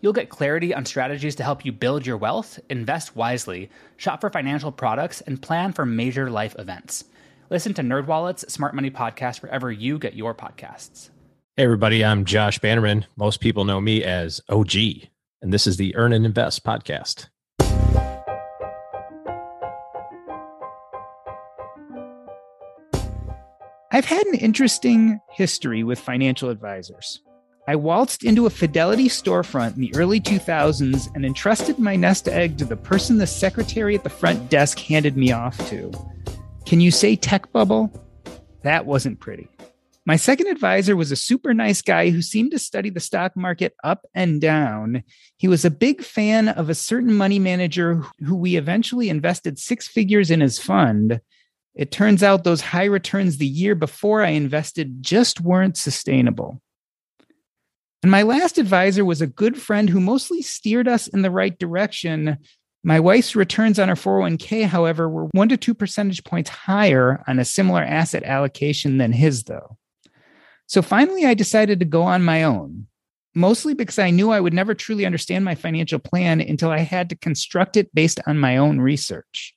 [0.00, 4.30] You'll get clarity on strategies to help you build your wealth, invest wisely, shop for
[4.30, 7.04] financial products, and plan for major life events.
[7.50, 11.10] Listen to NerdWallet's Smart Money Podcast wherever you get your podcasts.
[11.56, 13.06] Hey, everybody, I'm Josh Bannerman.
[13.16, 14.74] Most people know me as OG,
[15.42, 17.28] and this is the Earn and Invest podcast.
[23.92, 27.20] I've had an interesting history with financial advisors.
[27.68, 32.58] I waltzed into a Fidelity storefront in the early 2000s and entrusted my nest egg
[32.58, 35.92] to the person the secretary at the front desk handed me off to.
[36.66, 37.92] Can you say tech bubble?
[38.62, 39.48] That wasn't pretty.
[40.06, 43.74] My second advisor was a super nice guy who seemed to study the stock market
[43.84, 45.04] up and down.
[45.36, 49.86] He was a big fan of a certain money manager who we eventually invested six
[49.86, 51.20] figures in his fund.
[51.74, 56.60] It turns out those high returns the year before I invested just weren't sustainable.
[58.02, 61.58] And my last advisor was a good friend who mostly steered us in the right
[61.58, 62.38] direction.
[62.82, 67.38] My wife's returns on her 401k, however, were one to two percentage points higher on
[67.38, 69.76] a similar asset allocation than his, though.
[70.66, 72.86] So finally, I decided to go on my own,
[73.34, 77.10] mostly because I knew I would never truly understand my financial plan until I had
[77.10, 79.54] to construct it based on my own research.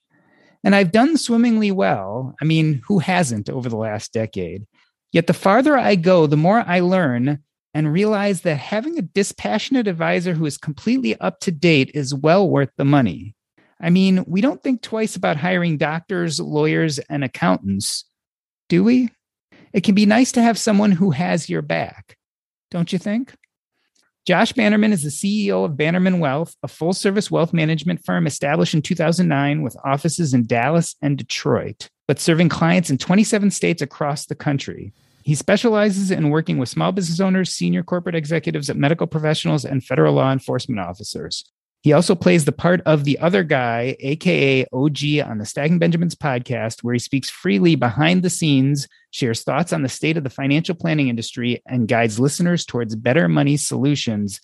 [0.65, 2.35] And I've done swimmingly well.
[2.41, 4.65] I mean, who hasn't over the last decade?
[5.13, 7.43] Yet the farther I go, the more I learn
[7.73, 12.47] and realize that having a dispassionate advisor who is completely up to date is well
[12.47, 13.35] worth the money.
[13.81, 18.05] I mean, we don't think twice about hiring doctors, lawyers, and accountants,
[18.69, 19.09] do we?
[19.73, 22.17] It can be nice to have someone who has your back,
[22.71, 23.33] don't you think?
[24.25, 28.73] Josh Bannerman is the CEO of Bannerman Wealth, a full service wealth management firm established
[28.73, 34.25] in 2009 with offices in Dallas and Detroit, but serving clients in 27 states across
[34.25, 34.93] the country.
[35.23, 40.13] He specializes in working with small business owners, senior corporate executives, medical professionals, and federal
[40.13, 41.45] law enforcement officers.
[41.81, 46.15] He also plays the part of the other guy, aka OG, on the Stacking Benjamins
[46.15, 50.29] podcast, where he speaks freely behind the scenes, shares thoughts on the state of the
[50.29, 54.41] financial planning industry, and guides listeners towards better money solutions.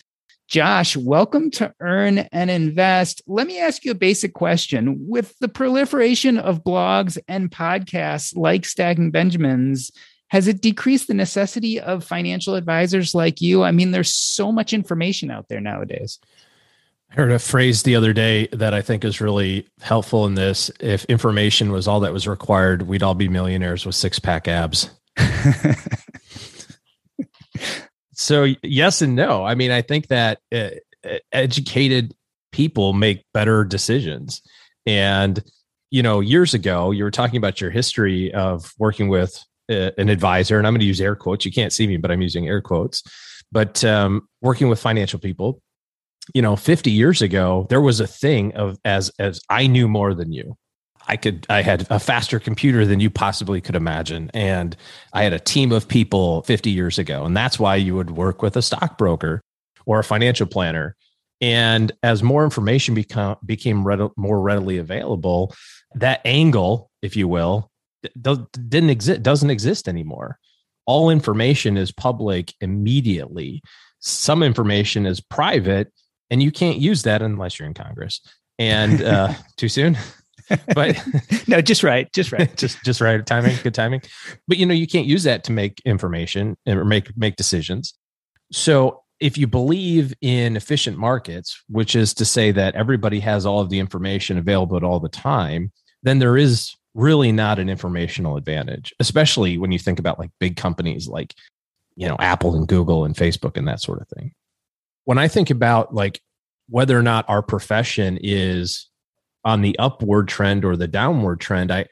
[0.48, 3.22] Josh, welcome to Earn and Invest.
[3.26, 4.96] Let me ask you a basic question.
[5.08, 9.92] With the proliferation of blogs and podcasts like Stacking Benjamins,
[10.30, 13.64] has it decreased the necessity of financial advisors like you?
[13.64, 16.20] I mean, there's so much information out there nowadays.
[17.10, 20.70] I heard a phrase the other day that I think is really helpful in this.
[20.78, 24.88] If information was all that was required, we'd all be millionaires with six pack abs.
[28.14, 29.44] so, yes and no.
[29.44, 30.70] I mean, I think that uh,
[31.32, 32.14] educated
[32.52, 34.42] people make better decisions.
[34.86, 35.42] And,
[35.90, 40.58] you know, years ago, you were talking about your history of working with an advisor,
[40.58, 41.44] and I'm going to use air quotes.
[41.44, 43.02] You can't see me, but I'm using air quotes.
[43.52, 45.60] But um, working with financial people,
[46.34, 50.14] you know, 50 years ago, there was a thing of as as I knew more
[50.14, 50.56] than you.
[51.08, 54.76] I could I had a faster computer than you possibly could imagine, and
[55.12, 58.42] I had a team of people 50 years ago, and that's why you would work
[58.42, 59.40] with a stockbroker
[59.86, 60.94] or a financial planner.
[61.40, 65.54] And as more information become became read, more readily available,
[65.94, 67.70] that angle, if you will,
[68.20, 70.38] didn't exist doesn't exist anymore.
[70.86, 73.62] All information is public immediately.
[74.00, 75.92] Some information is private
[76.30, 78.20] and you can't use that unless you're in congress.
[78.58, 79.98] And uh too soon?
[80.74, 81.00] But
[81.48, 82.54] no just right just right.
[82.56, 84.02] Just just right timing good timing.
[84.48, 87.94] But you know you can't use that to make information or make make decisions.
[88.52, 93.60] So if you believe in efficient markets which is to say that everybody has all
[93.60, 95.70] of the information available at all the time
[96.02, 100.56] then there is really not an informational advantage, especially when you think about like big
[100.56, 101.34] companies like,
[101.96, 104.32] you know, Apple and Google and Facebook and that sort of thing.
[105.04, 106.20] When I think about like
[106.68, 108.88] whether or not our profession is
[109.44, 111.86] on the upward trend or the downward trend, I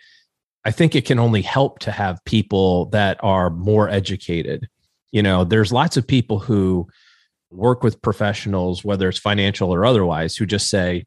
[0.64, 4.68] I think it can only help to have people that are more educated.
[5.12, 6.88] You know, there's lots of people who
[7.50, 11.04] work with professionals, whether it's financial or otherwise, who just say,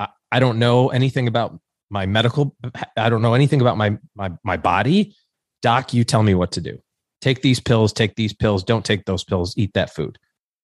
[0.00, 1.60] I, I don't know anything about
[1.90, 2.56] my medical,
[2.96, 5.14] I don't know anything about my my my body.
[5.62, 6.78] Doc, you tell me what to do.
[7.20, 10.18] Take these pills, take these pills, don't take those pills, eat that food.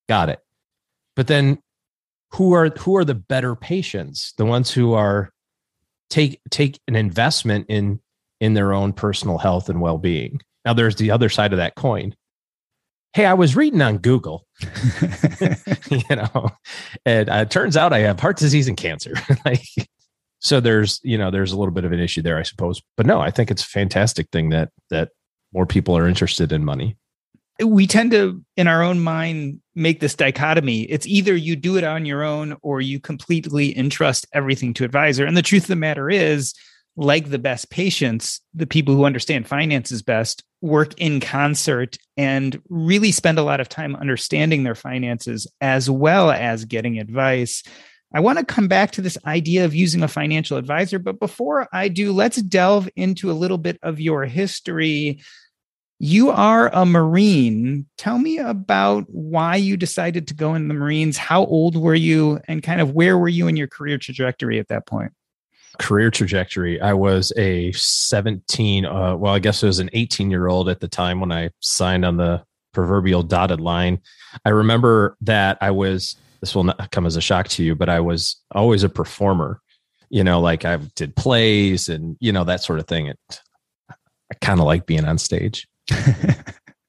[0.09, 0.39] Got it.
[1.15, 1.59] But then
[2.33, 4.33] who are who are the better patients?
[4.39, 5.31] The ones who are
[6.11, 8.01] take take an investment in
[8.41, 10.41] in their own personal health and well-being.
[10.65, 12.15] Now there's the other side of that coin.
[13.13, 14.47] Hey, I was reading on Google,
[15.91, 16.51] you know,
[17.07, 19.15] and uh, it turns out I have heart disease and cancer.
[19.47, 19.65] like,
[20.47, 22.81] so there's, you know, there's a little bit of an issue there, I suppose.
[22.97, 25.11] But no, I think it's a fantastic thing that that
[25.53, 26.97] more people are interested in money.
[27.65, 30.83] We tend to in our own mind make this dichotomy.
[30.83, 35.27] It's either you do it on your own or you completely entrust everything to advisor.
[35.27, 36.55] And the truth of the matter is
[36.97, 43.13] like the best patients the people who understand finances best work in concert and really
[43.13, 47.63] spend a lot of time understanding their finances as well as getting advice
[48.17, 51.69] I want to come back to this idea of using a financial advisor, but before
[51.71, 55.21] I do, let's delve into a little bit of your history
[55.99, 57.87] you are a Marine.
[57.97, 61.17] Tell me about why you decided to go in the Marines.
[61.17, 64.69] How old were you, and kind of where were you in your career trajectory at
[64.69, 65.13] that point?
[65.79, 66.81] Career trajectory.
[66.81, 70.81] I was a 17, uh, well, I guess it was an 18 year old at
[70.81, 72.43] the time when I signed on the
[72.73, 74.01] proverbial dotted line.
[74.45, 76.17] I remember that I was,
[76.47, 79.61] this will not come as a shock to you, but I was always a performer.
[80.11, 83.09] You know, like I did plays and, you know, that sort of thing.
[83.09, 83.19] It,
[83.91, 85.67] I kind of like being on stage.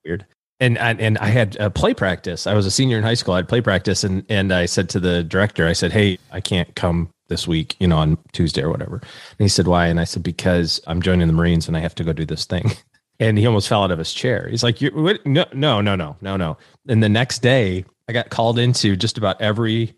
[0.05, 0.27] Weird.
[0.59, 2.45] And, and and I had a play practice.
[2.45, 3.33] I was a senior in high school.
[3.33, 6.41] I had play practice, and and I said to the director, I said, "Hey, I
[6.41, 9.99] can't come this week, you know, on Tuesday or whatever." And he said, "Why?" And
[9.99, 12.71] I said, "Because I'm joining the Marines, and I have to go do this thing."
[13.19, 14.47] And he almost fell out of his chair.
[14.47, 14.91] He's like, "You
[15.25, 16.57] no, no, no, no, no, no."
[16.87, 19.95] And the next day, I got called into just about every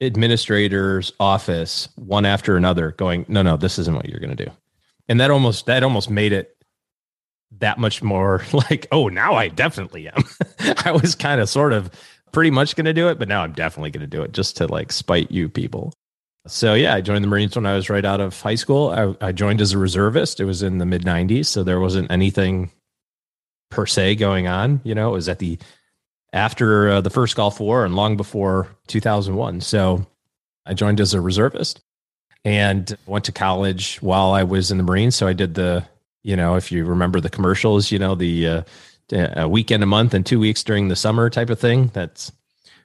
[0.00, 4.50] administrator's office, one after another, going, "No, no, this isn't what you're going to do."
[5.08, 6.56] And that almost that almost made it
[7.58, 10.24] that much more like, oh, now I definitely am.
[10.84, 11.90] I was kind of sort of
[12.32, 14.56] pretty much going to do it, but now I'm definitely going to do it just
[14.58, 15.92] to like spite you people.
[16.46, 19.16] So yeah, I joined the Marines when I was right out of high school.
[19.20, 20.38] I, I joined as a reservist.
[20.38, 22.70] It was in the mid '90s, so there wasn't anything
[23.70, 24.80] per se going on.
[24.84, 25.58] You know, it was at the
[26.36, 29.62] after uh, the first Gulf War and long before 2001.
[29.62, 30.06] So
[30.66, 31.80] I joined as a reservist
[32.44, 35.16] and went to college while I was in the Marines.
[35.16, 35.84] So I did the
[36.22, 38.62] you know, if you remember the commercials, you know, the uh,
[39.12, 41.86] a weekend a month and two weeks during the summer type of thing.
[41.92, 42.32] That's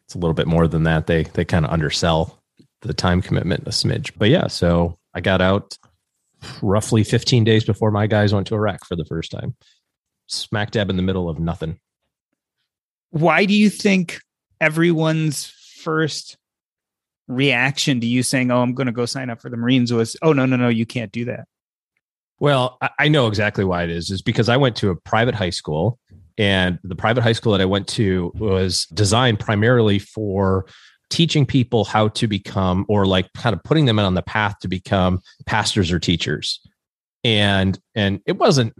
[0.05, 1.07] it's a little bit more than that.
[1.07, 2.39] They they kind of undersell
[2.81, 4.11] the time commitment a smidge.
[4.15, 5.75] But yeah, so I got out
[6.61, 9.55] roughly 15 days before my guys went to Iraq for the first time.
[10.27, 11.79] Smack dab in the middle of nothing.
[13.11, 14.21] Why do you think
[14.59, 15.45] everyone's
[15.81, 16.37] first
[17.27, 20.17] reaction to you saying, "Oh, I'm going to go sign up for the Marines" was,
[20.21, 21.45] "Oh, no, no, no, you can't do that."
[22.39, 24.09] Well, I know exactly why it is.
[24.09, 25.99] Is because I went to a private high school,
[26.37, 30.65] and the private high school that I went to was designed primarily for
[31.09, 34.67] teaching people how to become, or like kind of putting them on the path to
[34.67, 36.59] become pastors or teachers.
[37.23, 38.73] And and it wasn't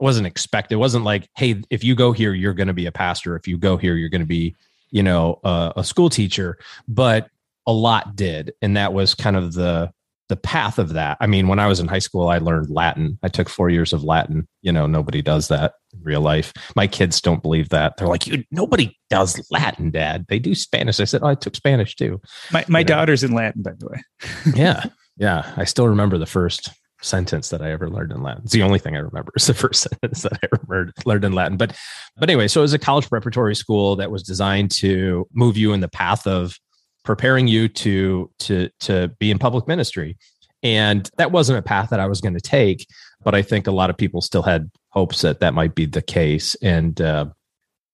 [0.00, 0.74] wasn't expected.
[0.74, 3.36] It wasn't like, hey, if you go here, you're going to be a pastor.
[3.36, 4.56] If you go here, you're going to be,
[4.90, 6.58] you know, a, a school teacher.
[6.88, 7.28] But
[7.66, 9.92] a lot did, and that was kind of the
[10.28, 11.18] the path of that.
[11.20, 13.18] I mean, when I was in high school, I learned Latin.
[13.22, 14.48] I took four years of Latin.
[14.62, 16.52] You know, nobody does that in real life.
[16.74, 17.96] My kids don't believe that.
[17.96, 20.26] They're like, you nobody does Latin, Dad.
[20.28, 20.98] They do Spanish.
[20.98, 22.20] I said, oh, I took Spanish too.
[22.52, 24.02] My my daughter's in Latin, by the way.
[24.54, 24.84] yeah,
[25.16, 25.52] yeah.
[25.56, 26.70] I still remember the first
[27.04, 28.42] sentence that I ever learned in Latin.
[28.44, 29.32] It's the only thing I remember.
[29.36, 31.56] Is the first sentence that I remembered, learned in Latin.
[31.56, 31.76] But
[32.16, 35.72] but anyway, so it was a college preparatory school that was designed to move you
[35.72, 36.58] in the path of
[37.04, 40.16] preparing you to to to be in public ministry.
[40.62, 42.86] And that wasn't a path that i was going to take
[43.22, 46.02] but i think a lot of people still had hopes that that might be the
[46.02, 46.54] case.
[46.62, 47.26] And uh,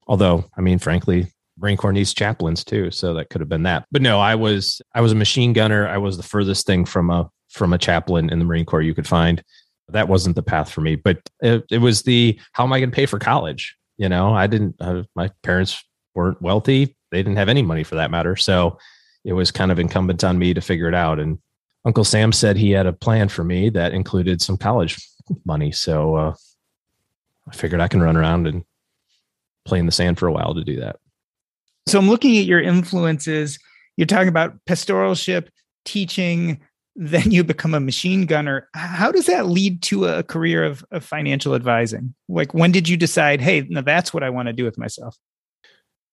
[0.07, 1.27] although i mean frankly
[1.59, 3.87] marine corps needs chaplains too so that could have been that.
[3.91, 5.89] But no i was i was a machine gunner.
[5.89, 8.95] I was the furthest thing from a from a chaplain in the marine corps you
[8.95, 9.43] could find
[9.89, 12.91] that wasn't the path for me but it, it was the how am i going
[12.91, 17.37] to pay for college you know i didn't uh, my parents weren't wealthy they didn't
[17.37, 18.79] have any money for that matter so
[19.25, 21.19] it was kind of incumbent on me to figure it out.
[21.19, 21.39] And
[21.85, 24.99] Uncle Sam said he had a plan for me that included some college
[25.45, 25.73] money.
[25.73, 26.35] So uh,
[27.49, 28.65] I figured I can run around and
[29.65, 30.97] play in the sand for a while to do that.
[31.87, 33.59] So I'm looking at your influences.
[33.97, 35.49] You're talking about pastoralship,
[35.85, 36.61] teaching,
[37.01, 38.69] then you become a machine gunner.
[38.75, 42.15] How does that lead to a career of, of financial advising?
[42.29, 45.17] Like, when did you decide, hey, now that's what I want to do with myself?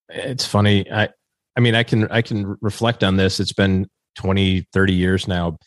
[0.07, 0.89] It's funny.
[0.89, 1.09] I,
[1.57, 3.41] I mean, I can, I can reflect on this.
[3.41, 5.57] It's been 20, 30 years now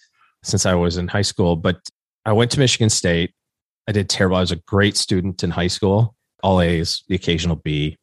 [0.43, 1.77] since I was in high school, but
[2.25, 3.35] I went to Michigan State.
[3.87, 4.39] I did terrible.
[4.39, 7.99] I was a great student in high school, all A's, the occasional B,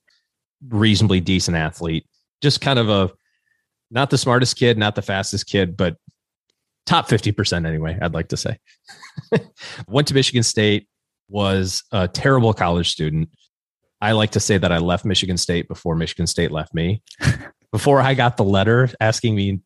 [0.69, 2.05] reasonably decent athlete,
[2.43, 3.09] just kind of a,
[3.89, 5.97] not the smartest kid, not the fastest kid, but
[6.87, 8.57] top 50% anyway, I'd like to say.
[9.87, 10.87] Went to Michigan State,
[11.29, 13.29] was a terrible college student.
[14.01, 17.03] I like to say that I left Michigan State before Michigan State left me.
[17.71, 19.59] before I got the letter asking me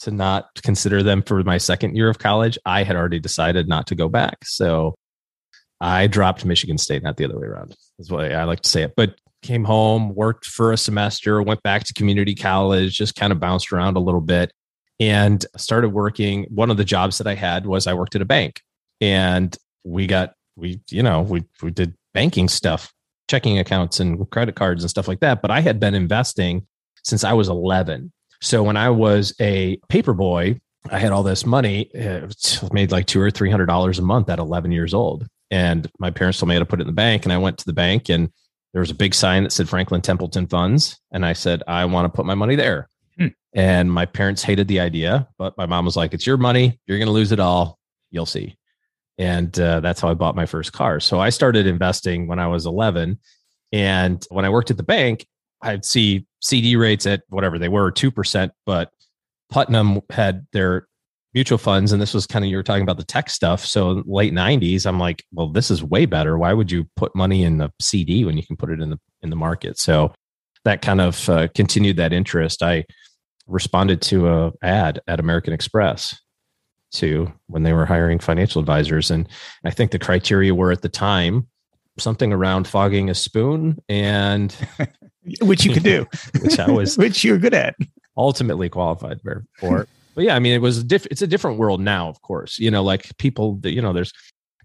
[0.00, 3.88] to not consider them for my second year of college, I had already decided not
[3.88, 4.38] to go back.
[4.44, 4.94] So
[5.80, 8.82] I dropped Michigan State, not the other way around, is what I like to say
[8.82, 8.94] it.
[8.96, 13.40] But came home, worked for a semester, went back to community college, just kind of
[13.40, 14.52] bounced around a little bit
[15.00, 16.44] and started working.
[16.50, 18.60] One of the jobs that I had was I worked at a bank
[19.00, 22.92] and we got, we, you know, we, we did banking stuff,
[23.28, 25.42] checking accounts and credit cards and stuff like that.
[25.42, 26.66] But I had been investing
[27.04, 28.12] since I was 11.
[28.40, 32.28] So when I was a paper boy, I had all this money, uh,
[32.72, 35.26] made like two or three hundred dollars a month at 11 years old.
[35.50, 37.24] And my parents told me how to put it in the bank.
[37.24, 38.30] And I went to the bank and
[38.72, 41.00] there was a big sign that said Franklin Templeton Funds.
[41.10, 42.88] And I said, I want to put my money there.
[43.54, 46.78] And my parents hated the idea, but my mom was like, "It's your money.
[46.86, 47.78] You're going to lose it all.
[48.10, 48.56] You'll see."
[49.16, 51.00] And uh, that's how I bought my first car.
[51.00, 53.18] So I started investing when I was 11,
[53.72, 55.26] and when I worked at the bank,
[55.60, 58.52] I'd see CD rates at whatever they were, two percent.
[58.64, 58.90] But
[59.50, 60.86] Putnam had their
[61.34, 63.64] mutual funds, and this was kind of you were talking about the tech stuff.
[63.64, 66.38] So late 90s, I'm like, well, this is way better.
[66.38, 68.98] Why would you put money in the CD when you can put it in the
[69.22, 69.78] in the market?
[69.78, 70.12] So
[70.64, 72.62] that kind of uh, continued that interest.
[72.62, 72.84] I
[73.48, 76.20] responded to a ad at American Express
[76.92, 79.10] to when they were hiring financial advisors.
[79.10, 79.28] And
[79.64, 81.46] I think the criteria were at the time
[81.98, 84.54] something around fogging a spoon and
[85.40, 86.06] which you could do.
[86.40, 87.74] Which I was which you're good at.
[88.16, 89.44] ultimately qualified for
[90.14, 92.58] but yeah I mean it was a diff- it's a different world now of course.
[92.58, 94.12] You know like people that you know there's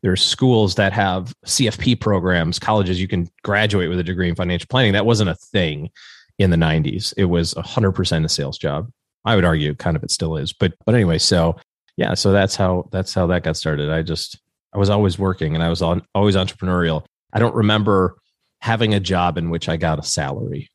[0.04, 4.68] there's schools that have CFP programs colleges you can graduate with a degree in financial
[4.70, 4.94] planning.
[4.94, 5.90] That wasn't a thing
[6.40, 7.14] in the 90s.
[7.18, 8.90] It was 100% a sales job.
[9.26, 10.54] I would argue kind of it still is.
[10.54, 11.56] But but anyway, so
[11.98, 13.90] yeah, so that's how that's how that got started.
[13.90, 14.40] I just
[14.74, 17.06] I was always working and I was on, always entrepreneurial.
[17.32, 18.18] I don't remember
[18.62, 20.70] having a job in which I got a salary.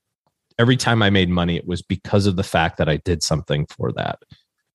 [0.58, 3.66] Every time I made money, it was because of the fact that I did something
[3.66, 4.18] for that.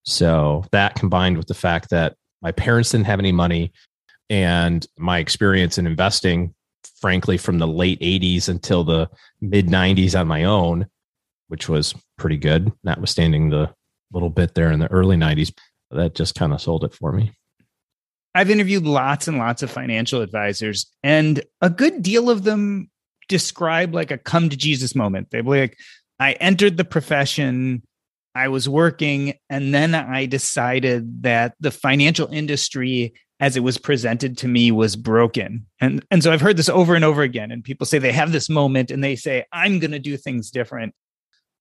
[0.03, 3.71] So that combined with the fact that my parents didn't have any money
[4.29, 6.53] and my experience in investing
[7.03, 9.09] frankly, from the late 80s until the
[9.41, 10.85] mid 90s on my own,
[11.49, 13.69] which was pretty good, notwithstanding the
[14.13, 15.53] little bit there in the early 90s.
[15.91, 17.33] That just kind of sold it for me.
[18.33, 22.89] I've interviewed lots and lots of financial advisors, and a good deal of them
[23.27, 25.27] describe like a come to Jesus moment.
[25.29, 25.77] They're like,
[26.21, 27.83] I entered the profession,
[28.33, 34.37] I was working, and then I decided that the financial industry as it was presented
[34.39, 35.65] to me was broken.
[35.81, 38.31] And and so I've heard this over and over again and people say they have
[38.31, 40.93] this moment and they say I'm going to do things different.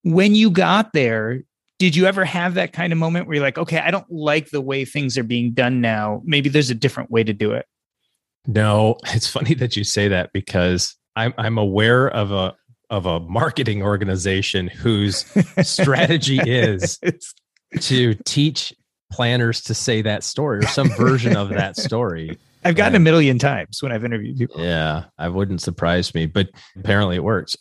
[0.02, 1.42] When you got there,
[1.78, 4.50] did you ever have that kind of moment where you're like, okay, I don't like
[4.50, 6.22] the way things are being done now.
[6.24, 7.66] Maybe there's a different way to do it.
[8.46, 12.54] No, it's funny that you say that because I'm I'm aware of a
[12.90, 15.24] of a marketing organization whose
[15.62, 16.98] strategy is
[17.80, 18.74] to teach
[19.12, 22.38] planners to say that story or some version of that story.
[22.64, 24.60] I've gotten and, a million times when I've interviewed people.
[24.60, 27.56] Yeah, I wouldn't surprise me, but apparently it works.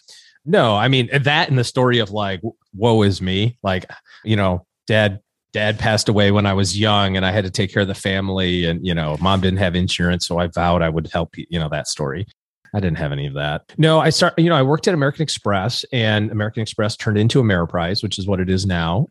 [0.46, 2.42] No, I mean that and the story of like,
[2.74, 3.58] woe is me.
[3.64, 3.86] Like,
[4.24, 5.20] you know, dad
[5.54, 7.94] dad passed away when I was young and I had to take care of the
[7.94, 11.60] family and you know, mom didn't have insurance, so I vowed I would help you
[11.60, 12.26] know that story.
[12.74, 13.64] I didn't have any of that.
[13.78, 17.42] No, I start, you know, I worked at American Express and American Express turned into
[17.42, 19.08] Ameriprise, which is what it is now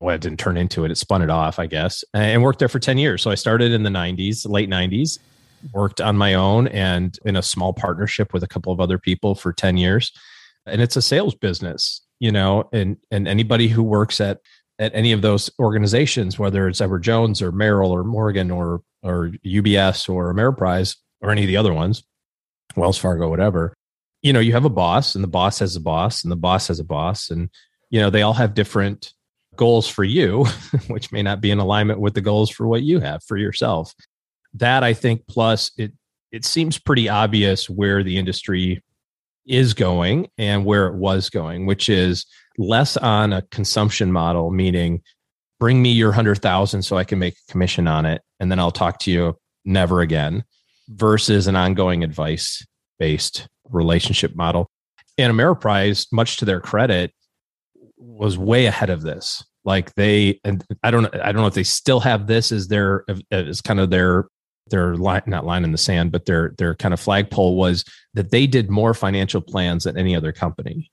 [0.00, 0.90] well, it didn't turn into it.
[0.90, 3.22] It spun it off, I guess, and worked there for 10 years.
[3.22, 5.18] So I started in the 90s, late 90s,
[5.72, 9.34] worked on my own and in a small partnership with a couple of other people
[9.34, 10.12] for 10 years.
[10.66, 14.40] And it's a sales business, you know, and and anybody who works at
[14.78, 19.30] at any of those organizations, whether it's Edward Jones or Merrill or Morgan or or
[19.46, 22.02] UBS or Ameriprise or any of the other ones,
[22.76, 23.74] Wells Fargo, whatever,
[24.22, 26.68] you know, you have a boss and the boss has a boss and the boss
[26.68, 27.48] has a boss and
[27.90, 29.12] you know, they all have different
[29.56, 30.44] goals for you,
[30.88, 33.94] which may not be in alignment with the goals for what you have for yourself.
[34.54, 35.92] That I think, plus it
[36.32, 38.82] it seems pretty obvious where the industry
[39.46, 42.26] is going and where it was going, which is
[42.58, 45.02] less on a consumption model, meaning
[45.60, 48.72] bring me your 100,000 so I can make a commission on it and then I'll
[48.72, 50.44] talk to you never again
[50.88, 52.64] versus an ongoing advice
[52.98, 54.70] based relationship model.
[55.18, 57.12] And Ameriprise, much to their credit,
[58.06, 59.44] was way ahead of this.
[59.64, 63.04] Like they, and I don't, I don't know if they still have this as their,
[63.30, 64.28] as kind of their,
[64.68, 67.84] their line, not line in the sand, but their, their kind of flagpole was
[68.14, 70.90] that they did more financial plans than any other company.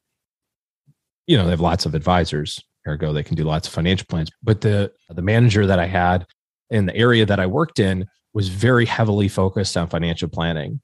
[1.27, 4.29] You know, they have lots of advisors, ergo they can do lots of financial plans.
[4.41, 6.25] But the, the manager that I had
[6.69, 10.81] in the area that I worked in was very heavily focused on financial planning.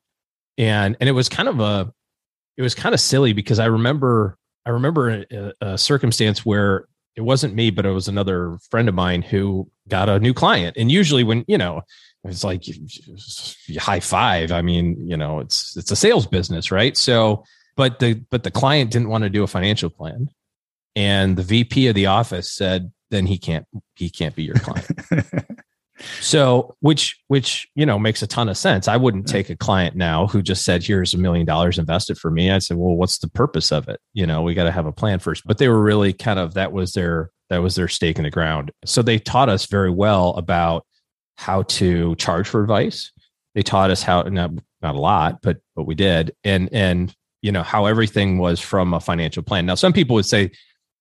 [0.58, 1.92] And, and it was kind of a,
[2.58, 4.38] it was kind of silly because I remember
[4.70, 8.94] I remember a, a, circumstance where it wasn't me, but it was another friend of
[8.94, 10.78] mine who got a new client.
[10.78, 11.82] And usually, when you know,
[12.24, 12.64] it's like
[13.80, 14.52] high five.
[14.52, 16.96] I mean, you know, it's it's a sales business, right?
[16.96, 17.44] So,
[17.76, 20.30] but the but the client didn't want to do a financial plan,
[20.96, 24.92] and the VP of the office said, "Then he can't he can't be your client."
[26.22, 28.88] So, which which you know makes a ton of sense.
[28.88, 32.32] I wouldn't take a client now who just said, "Here's a million dollars invested for
[32.32, 34.86] me." I'd say, "Well, what's the purpose of it?" You know, we got to have
[34.86, 35.44] a plan first.
[35.46, 38.30] But they were really kind of that was their that was their stake in the
[38.30, 38.72] ground.
[38.86, 40.86] So they taught us very well about
[41.38, 43.12] how to charge for advice.
[43.56, 44.52] They taught us how not
[44.82, 48.94] not a lot, but but we did, and and you know how everything was from
[48.94, 49.66] a financial plan.
[49.66, 50.52] Now, some people would say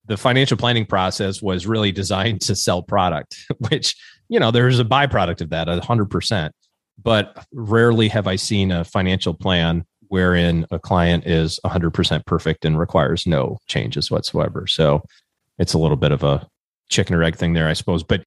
[0.06, 3.36] the financial planning process was really designed to sell product,
[3.68, 3.94] which
[4.28, 6.54] you know, there's a byproduct of that, a hundred percent.
[7.02, 12.78] But rarely have I seen a financial plan wherein a client is 100% perfect and
[12.78, 14.66] requires no changes whatsoever.
[14.66, 15.02] So
[15.58, 16.46] it's a little bit of a
[16.88, 18.02] chicken or egg thing there, I suppose.
[18.02, 18.24] But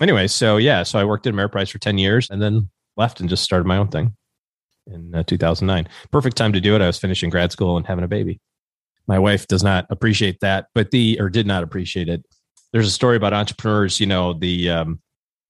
[0.00, 3.28] anyway, so yeah, so I worked at Ameriprise for 10 years and then left and
[3.28, 4.14] just started my own thing
[4.86, 5.88] in uh, 2009.
[6.10, 6.82] Perfect time to do it.
[6.82, 8.40] I was finishing grad school and having a baby.
[9.08, 12.24] My wife does not appreciate that, but the, or did not appreciate it.
[12.72, 15.00] There's a story about entrepreneurs, you know, the, um,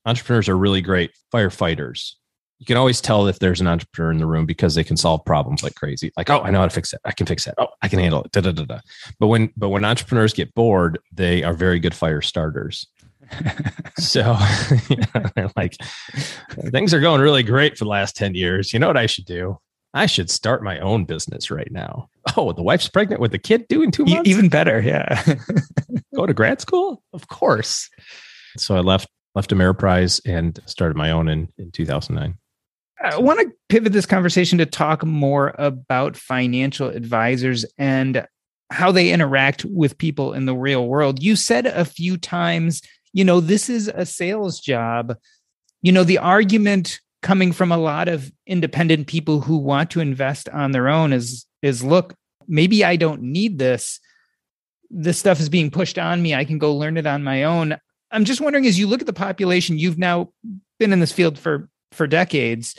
[0.06, 2.12] entrepreneurs are really great firefighters.
[2.58, 5.22] You can always tell if there's an entrepreneur in the room because they can solve
[5.26, 6.10] problems like crazy.
[6.16, 7.00] Like, oh, I know how to fix it.
[7.04, 7.54] I can fix it.
[7.58, 8.32] Oh, I can handle it.
[8.32, 8.80] Da, da, da, da.
[9.20, 12.86] But when but when entrepreneurs get bored, they are very good fire starters.
[13.98, 14.36] so
[15.34, 15.76] they're like,
[16.70, 18.72] things are going really great for the last 10 years.
[18.72, 19.58] You know what I should do?
[19.92, 22.08] I should start my own business right now.
[22.36, 24.28] Oh, the wife's pregnant with a kid doing two months?
[24.28, 24.80] Even better.
[24.80, 25.22] Yeah.
[26.14, 27.02] Go to grad school?
[27.12, 27.88] Of course.
[28.58, 32.36] So I left left Ameriprise and started my own in, in 2009.
[33.04, 38.26] I want to pivot this conversation to talk more about financial advisors and
[38.72, 41.22] how they interact with people in the real world.
[41.22, 42.80] You said a few times,
[43.12, 45.14] you know, this is a sales job.
[45.82, 50.48] You know, the argument coming from a lot of independent people who want to invest
[50.48, 52.14] on their own is is look,
[52.48, 54.00] maybe I don't need this.
[54.88, 56.34] This stuff is being pushed on me.
[56.34, 57.76] I can go learn it on my own.
[58.10, 60.30] I'm just wondering, as you look at the population, you've now
[60.78, 62.74] been in this field for for decades.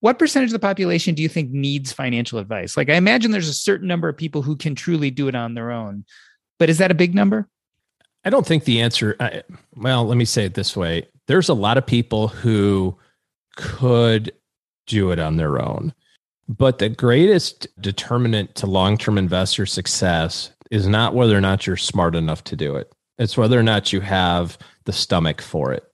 [0.00, 2.76] What percentage of the population do you think needs financial advice?
[2.76, 5.54] Like, I imagine there's a certain number of people who can truly do it on
[5.54, 6.04] their own,
[6.58, 7.48] but is that a big number?
[8.24, 9.16] I don't think the answer.
[9.18, 9.42] I,
[9.74, 12.96] well, let me say it this way: there's a lot of people who
[13.56, 14.32] could
[14.86, 15.92] do it on their own,
[16.48, 22.14] but the greatest determinant to long-term investor success is not whether or not you're smart
[22.14, 22.92] enough to do it.
[23.18, 25.84] It's whether or not you have the stomach for it.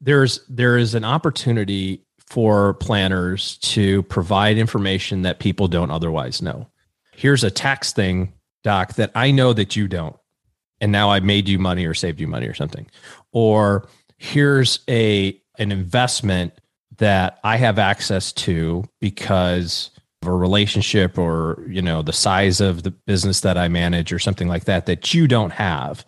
[0.00, 6.68] There's there is an opportunity for planners to provide information that people don't otherwise know.
[7.12, 10.16] Here's a tax thing, doc, that I know that you don't.
[10.80, 12.86] And now I made you money or saved you money or something.
[13.32, 16.52] Or here's a an investment
[16.98, 19.90] that I have access to because
[20.22, 24.18] of a relationship or you know the size of the business that I manage or
[24.18, 26.04] something like that that you don't have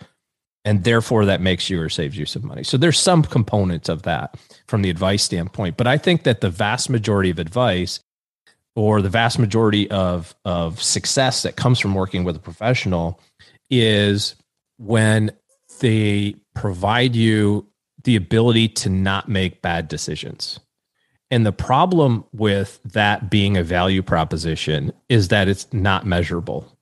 [0.67, 2.65] and therefore that makes you or saves you some money.
[2.65, 6.51] So there's some components of that from the advice standpoint, but I think that the
[6.51, 8.01] vast majority of advice
[8.75, 13.21] or the vast majority of of success that comes from working with a professional
[13.71, 14.35] is
[14.77, 15.31] when
[15.81, 17.67] they provide you
[18.03, 20.59] the ability to not make bad decisions.
[21.31, 26.76] And the problem with that being a value proposition is that it's not measurable.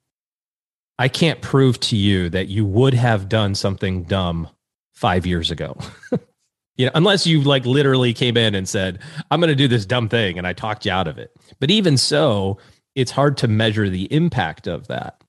[0.98, 4.48] I can't prove to you that you would have done something dumb
[4.92, 5.76] five years ago.
[6.76, 9.86] you know, unless you like literally came in and said, I'm going to do this
[9.86, 11.32] dumb thing and I talked you out of it.
[11.58, 12.58] But even so,
[12.94, 15.20] it's hard to measure the impact of that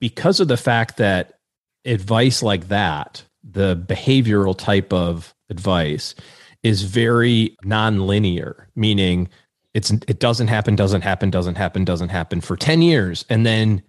[0.00, 1.38] because of the fact that
[1.84, 6.14] advice like that, the behavioral type of advice,
[6.62, 9.28] is very nonlinear, meaning
[9.72, 13.24] it's it doesn't happen, doesn't happen, doesn't happen, doesn't happen for 10 years.
[13.28, 13.82] And then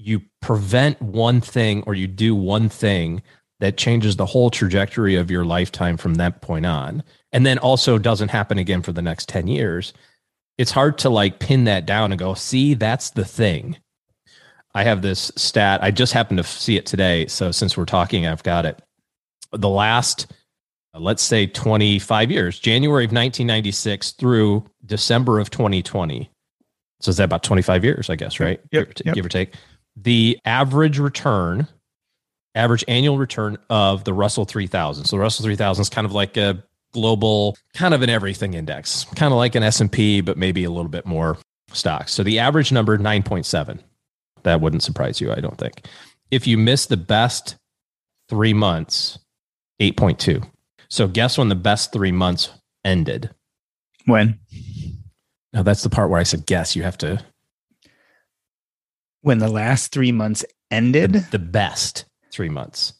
[0.00, 3.22] you prevent one thing or you do one thing
[3.60, 7.98] that changes the whole trajectory of your lifetime from that point on, and then also
[7.98, 9.92] doesn't happen again for the next 10 years,
[10.56, 13.76] it's hard to like pin that down and go, see, that's the thing.
[14.74, 15.82] I have this stat.
[15.82, 17.26] I just happened to see it today.
[17.26, 18.80] So since we're talking, I've got it.
[19.52, 20.32] The last,
[20.94, 26.30] let's say 25 years, January of 1996 through December of 2020.
[27.00, 28.60] So is that about 25 years, I guess, right?
[28.70, 29.14] Yep, Give, or yep.
[29.14, 29.54] give or take.
[29.96, 31.68] The average return,
[32.54, 35.04] average annual return of the Russell 3000.
[35.04, 39.04] So the Russell 3000 is kind of like a global, kind of an everything index,
[39.14, 41.38] kind of like an S&P, but maybe a little bit more
[41.72, 42.12] stocks.
[42.12, 43.80] So the average number, 9.7.
[44.42, 45.86] That wouldn't surprise you, I don't think.
[46.30, 47.56] If you miss the best
[48.28, 49.18] three months,
[49.80, 50.48] 8.2.
[50.88, 52.50] So guess when the best three months
[52.84, 53.30] ended?
[54.06, 54.38] When?
[55.52, 56.74] Now that's the part where I said guess.
[56.74, 57.24] You have to
[59.22, 61.12] When the last three months ended?
[61.12, 62.94] the, the best three months.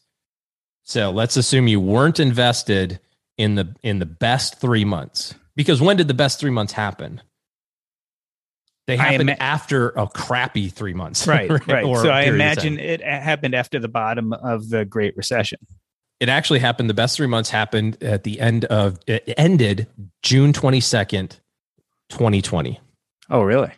[0.83, 2.99] So let's assume you weren't invested
[3.37, 5.33] in the in the best three months.
[5.55, 7.21] Because when did the best three months happen?
[8.87, 11.25] They happened ima- after a crappy three months.
[11.27, 11.85] Right, right.
[11.85, 15.59] So I imagine it happened after the bottom of the Great Recession.
[16.19, 16.89] it actually happened.
[16.89, 19.87] The best three months happened at the end of it ended
[20.23, 21.39] June twenty second,
[22.09, 22.79] twenty twenty.
[23.29, 23.71] Oh, really?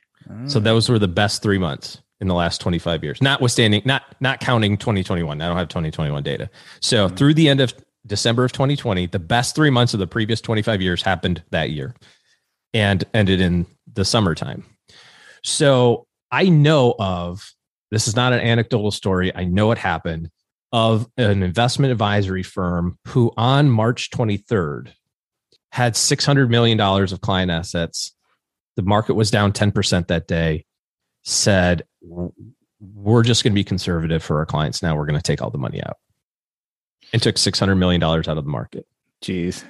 [0.46, 4.40] So those were the best three months in the last 25 years, notwithstanding, not not
[4.40, 5.42] counting 2021.
[5.42, 6.50] I don't have 2021 data.
[6.80, 7.16] So mm-hmm.
[7.16, 7.74] through the end of
[8.06, 11.96] December of 2020, the best three months of the previous 25 years happened that year
[12.74, 14.66] and ended in the summertime.
[15.44, 17.54] So I know of
[17.92, 19.34] this is not an anecdotal story.
[19.36, 20.30] I know it happened
[20.72, 24.92] of an investment advisory firm who on March 23rd
[25.72, 28.14] had $600 million of client assets
[28.76, 30.66] the market was down 10% that day
[31.24, 34.96] said we're just going to be conservative for our clients now.
[34.96, 35.98] We're going to take all the money out.
[37.12, 38.86] And took $600 million out of the market.
[39.24, 39.64] Jeez.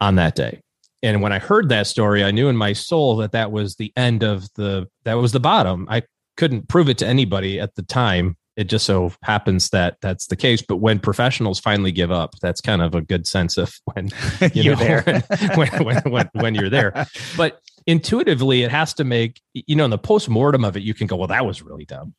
[0.00, 0.60] on that day.
[1.02, 3.92] And when i heard that story i knew in my soul that that was the
[3.96, 5.88] end of the that was the bottom.
[5.90, 6.02] I
[6.36, 8.36] couldn't prove it to anybody at the time.
[8.56, 10.62] It just so happens that that's the case.
[10.62, 14.10] But when professionals finally give up that's kind of a good sense of when
[14.52, 15.22] you You're know, there.
[15.56, 17.06] when, when, when, when you're there.
[17.36, 20.94] But intuitively, it has to make, you know, in the post mortem of it, you
[20.94, 22.14] can go, well, that was really dumb.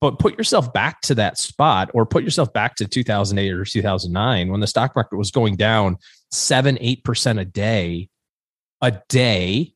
[0.00, 4.50] But put yourself back to that spot or put yourself back to 2008 or 2009
[4.50, 5.96] when the stock market was going down
[6.30, 8.08] seven, 8% a day,
[8.82, 9.72] a day,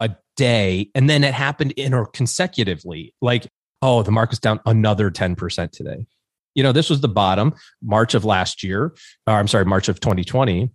[0.00, 0.90] a day.
[0.94, 3.14] And then it happened in or consecutively.
[3.20, 3.46] Like,
[3.82, 6.06] oh, the market's down another 10% today.
[6.54, 7.54] You know, this was the bottom.
[7.82, 8.94] March of last year,
[9.26, 10.70] or I'm sorry, March of 2020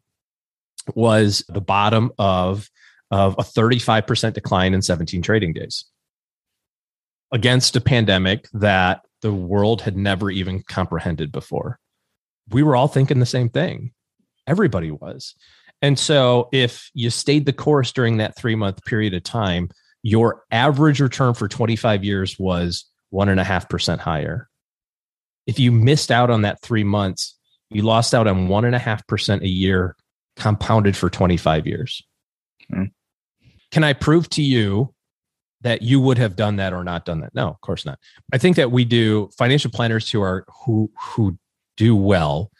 [0.95, 2.69] was the bottom of,
[3.11, 5.85] of a 35% decline in 17 trading days
[7.31, 11.79] against a pandemic that the world had never even comprehended before.
[12.49, 13.91] We were all thinking the same thing.
[14.45, 15.35] Everybody was.
[15.81, 19.69] And so if you stayed the course during that three month period of time,
[20.03, 24.47] your average return for 25 years was one and a half percent higher.
[25.45, 27.37] If you missed out on that three months,
[27.69, 29.95] you lost out on one and a half percent a year
[30.37, 32.01] compounded for 25 years.
[32.71, 32.85] Hmm.
[33.71, 34.93] Can I prove to you
[35.61, 37.35] that you would have done that or not done that?
[37.35, 37.99] No, of course not.
[38.31, 41.37] I think that we do financial planners who are who who
[41.75, 42.51] do well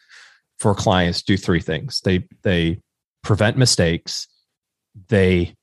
[0.58, 2.00] for clients do three things.
[2.02, 2.80] They they
[3.22, 4.26] prevent mistakes,
[5.08, 5.54] they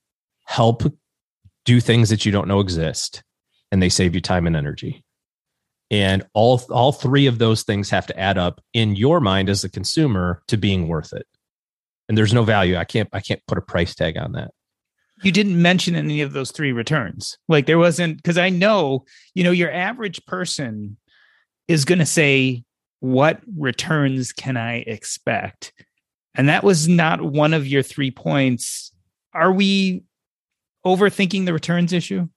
[0.45, 0.83] help
[1.65, 3.23] do things that you don't know exist,
[3.71, 5.03] and they save you time and energy.
[5.91, 9.63] And all all three of those things have to add up in your mind as
[9.63, 11.27] a consumer to being worth it.
[12.07, 12.77] And there's no value.
[12.77, 14.51] I can't I can't put a price tag on that.
[15.23, 17.37] You didn't mention any of those three returns.
[17.47, 20.97] Like there wasn't, because I know, you know, your average person
[21.67, 22.63] is going to say,
[22.99, 25.73] What returns can I expect?
[26.35, 28.91] And that was not one of your three points.
[29.33, 30.03] Are we
[30.85, 32.27] overthinking the returns issue?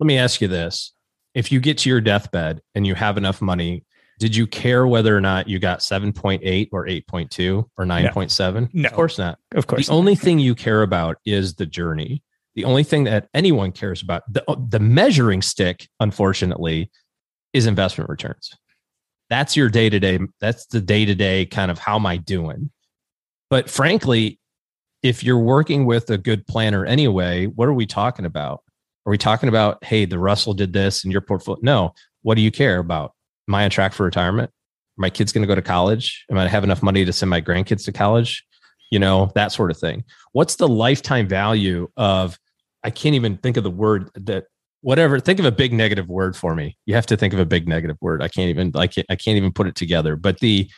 [0.00, 0.94] Let me ask you this.
[1.34, 3.84] If you get to your deathbed and you have enough money,
[4.18, 8.68] did you care whether or not you got 7.8 or 8.2 or 9.7?
[8.72, 8.88] No.
[8.88, 9.38] Of course not.
[9.54, 9.86] Of course.
[9.86, 12.22] The only thing you care about is the journey.
[12.54, 16.90] The only thing that anyone cares about, the, uh, the measuring stick, unfortunately,
[17.52, 18.50] is investment returns.
[19.30, 20.18] That's your day to day.
[20.40, 22.70] That's the day to day kind of how am I doing?
[23.50, 24.40] But frankly,
[25.02, 28.64] if you're working with a good planner anyway, what are we talking about?
[29.06, 31.60] Are we talking about, hey, the Russell did this in your portfolio?
[31.62, 31.94] No.
[32.22, 33.12] What do you care about?
[33.48, 34.50] Am I on track for retirement?
[34.50, 36.24] Are my kids going to go to college?
[36.30, 38.44] Am I have enough money to send my grandkids to college?
[38.90, 40.04] You know, that sort of thing.
[40.32, 42.38] What's the lifetime value of,
[42.84, 44.44] I can't even think of the word that
[44.80, 45.20] whatever.
[45.20, 46.76] Think of a big negative word for me.
[46.86, 48.22] You have to think of a big negative word.
[48.22, 48.72] I can't even.
[48.74, 49.06] I can't.
[49.10, 50.16] I can't even put it together.
[50.16, 50.70] But the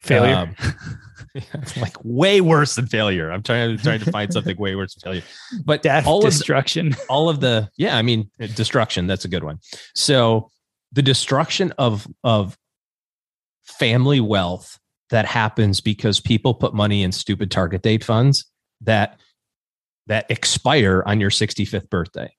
[0.00, 0.34] Failure.
[0.34, 0.56] um,
[1.76, 3.30] like way worse than failure.
[3.30, 5.22] I'm trying to trying to find something way worse than failure.
[5.64, 6.96] But Death, all of the, destruction.
[7.10, 9.58] all of the yeah i mean destruction that's a good one
[9.94, 10.50] so
[10.92, 12.58] the destruction of of
[13.64, 14.78] family wealth
[15.10, 18.44] that happens because people put money in stupid target date funds
[18.80, 19.18] that
[20.06, 22.34] that expire on your 65th birthday.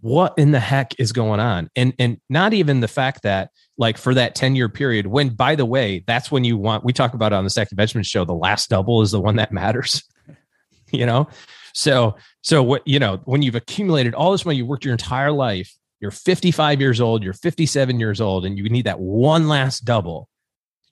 [0.00, 1.70] What in the heck is going on?
[1.76, 5.54] And and not even the fact that like for that 10 year period when by
[5.54, 8.32] the way that's when you want we talk about on the Stacking Benjamins show the
[8.32, 10.02] last double is the one that matters
[10.92, 11.28] you know?
[11.72, 15.32] So so what you know when you've accumulated all this money you worked your entire
[15.32, 19.84] life you're 55 years old you're 57 years old and you need that one last
[19.84, 20.28] double.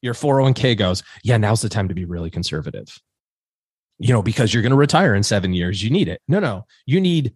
[0.01, 2.99] Your 401k goes yeah now's the time to be really conservative.
[3.99, 6.23] You know because you're going to retire in 7 years you need it.
[6.27, 7.35] No no you need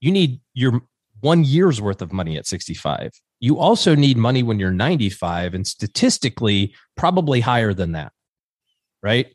[0.00, 0.82] you need your
[1.20, 5.66] one year's worth of money at 65 you also need money when you're 95 and
[5.66, 8.12] statistically probably higher than that
[9.02, 9.34] right?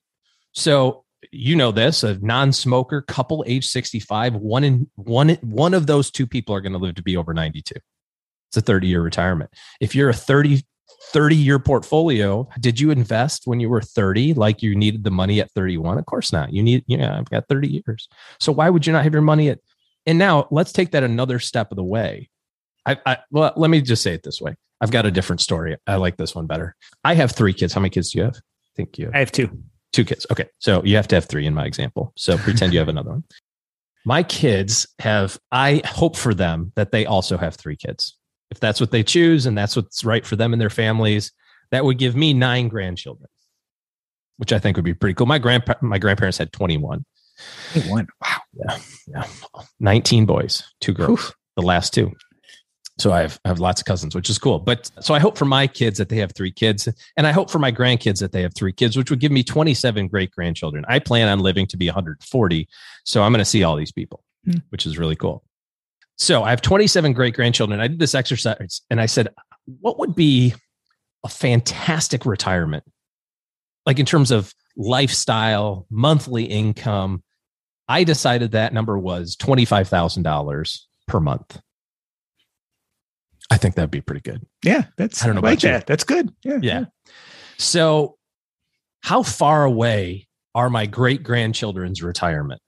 [0.54, 1.03] So
[1.34, 6.28] you know this a non-smoker couple age 65 one in one one of those two
[6.28, 7.76] people are going to live to be over 92
[8.54, 9.50] it's a 30 year retirement.
[9.82, 10.64] If you're a 30
[11.12, 15.42] 30 year portfolio did you invest when you were 30 like you needed the money
[15.42, 16.54] at 31 of course not.
[16.54, 18.08] You need know i've got 30 years.
[18.40, 19.60] So why would you not have your money at
[20.06, 22.30] and now let's take that another step of the way.
[22.86, 24.56] I, I well let me just say it this way.
[24.80, 25.76] I've got a different story.
[25.88, 26.76] I like this one better.
[27.04, 27.74] I have three kids.
[27.74, 28.40] How many kids do you have?
[28.78, 29.50] Thank you I have two.
[29.94, 30.26] Two kids.
[30.32, 30.50] Okay.
[30.60, 32.12] So you have to have three in my example.
[32.18, 33.24] So pretend you have another one.
[34.06, 38.18] My kids have, I hope for them that they also have three kids.
[38.52, 41.32] If that's what they choose and that's what's right for them and their families,
[41.72, 43.30] that would give me nine grandchildren,
[44.38, 45.26] which I think would be pretty cool.
[45.26, 47.06] My grandpa, my grandparents had 21.
[47.88, 48.08] One.
[48.22, 48.38] Wow.
[48.54, 48.78] Yeah.
[49.08, 49.28] Yeah.
[49.80, 52.12] 19 boys, two girls, the last two.
[53.00, 54.60] So I have, I have lots of cousins, which is cool.
[54.60, 56.88] But so I hope for my kids that they have three kids.
[57.18, 59.44] And I hope for my grandkids that they have three kids, which would give me
[59.44, 60.86] 27 great grandchildren.
[60.88, 62.68] I plan on living to be 140.
[63.04, 64.58] So I'm going to see all these people, Hmm.
[64.70, 65.44] which is really cool.
[66.18, 67.80] So I have 27 great grandchildren.
[67.80, 69.30] I did this exercise and I said,
[69.82, 70.54] what would be
[71.24, 72.84] a fantastic retirement?
[73.88, 77.24] Like in terms of lifestyle, monthly income.
[77.90, 81.60] I decided that number was $25,000 per month.
[83.54, 84.46] I think that'd be pretty good.
[84.64, 85.70] Yeah, that's I don't know like about you.
[85.70, 85.88] that.
[85.88, 86.34] That's good.
[86.44, 86.60] Yeah.
[86.62, 86.86] Yeah.
[87.58, 88.18] So,
[89.02, 92.62] how far away are my great grandchildren's retirement?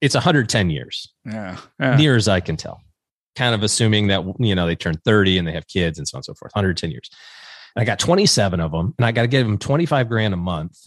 [0.00, 1.56] It's 110 years, Yeah.
[1.80, 1.96] Yeah.
[1.96, 2.82] near as I can tell.
[3.36, 6.16] Kind of assuming that you know they turn 30 and they have kids and so
[6.16, 6.52] on and so forth.
[6.54, 7.08] 110 years.
[7.74, 10.36] And I got 27 of them, and I got to give them 25 grand a
[10.36, 10.78] month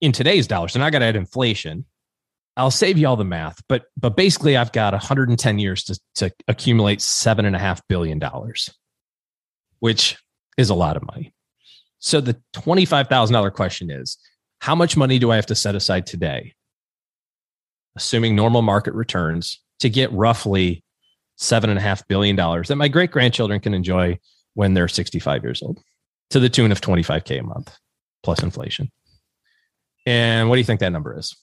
[0.00, 0.74] in today's dollars.
[0.74, 1.84] And I got to add inflation.
[2.60, 6.30] I'll save you all the math, but but basically, I've got 110 years to to
[6.46, 8.68] accumulate seven and a half billion dollars,
[9.78, 10.18] which
[10.58, 11.32] is a lot of money.
[12.00, 14.18] So the $25,000 question is
[14.58, 16.54] how much money do I have to set aside today,
[17.96, 20.84] assuming normal market returns, to get roughly
[21.36, 24.18] seven and a half billion dollars that my great grandchildren can enjoy
[24.52, 25.80] when they're 65 years old
[26.28, 27.74] to the tune of 25K a month
[28.22, 28.90] plus inflation?
[30.04, 31.34] And what do you think that number is?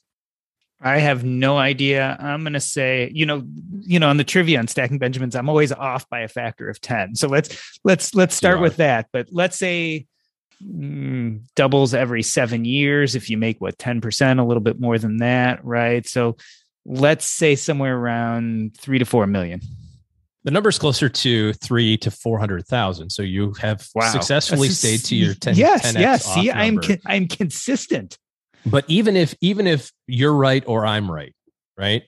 [0.79, 2.15] I have no idea.
[2.19, 3.43] I'm going to say, you know,
[3.79, 6.79] you know, on the trivia on stacking Benjamins, I'm always off by a factor of
[6.81, 7.15] 10.
[7.15, 9.07] So let's let's let's start with that.
[9.11, 10.05] But let's say
[10.63, 15.17] mm, doubles every 7 years if you make what 10%, a little bit more than
[15.17, 16.07] that, right?
[16.07, 16.37] So
[16.85, 19.61] let's say somewhere around 3 to 4 million.
[20.43, 23.09] The number's closer to three to 400,000.
[23.09, 24.11] So you have Wow.
[24.11, 25.55] successfully stayed to your 10.
[25.55, 26.33] Yes, 10x yes.
[26.33, 28.17] See, I'm con- I'm consistent.
[28.69, 31.33] But even if even if you're right or I'm right,
[31.77, 32.03] right?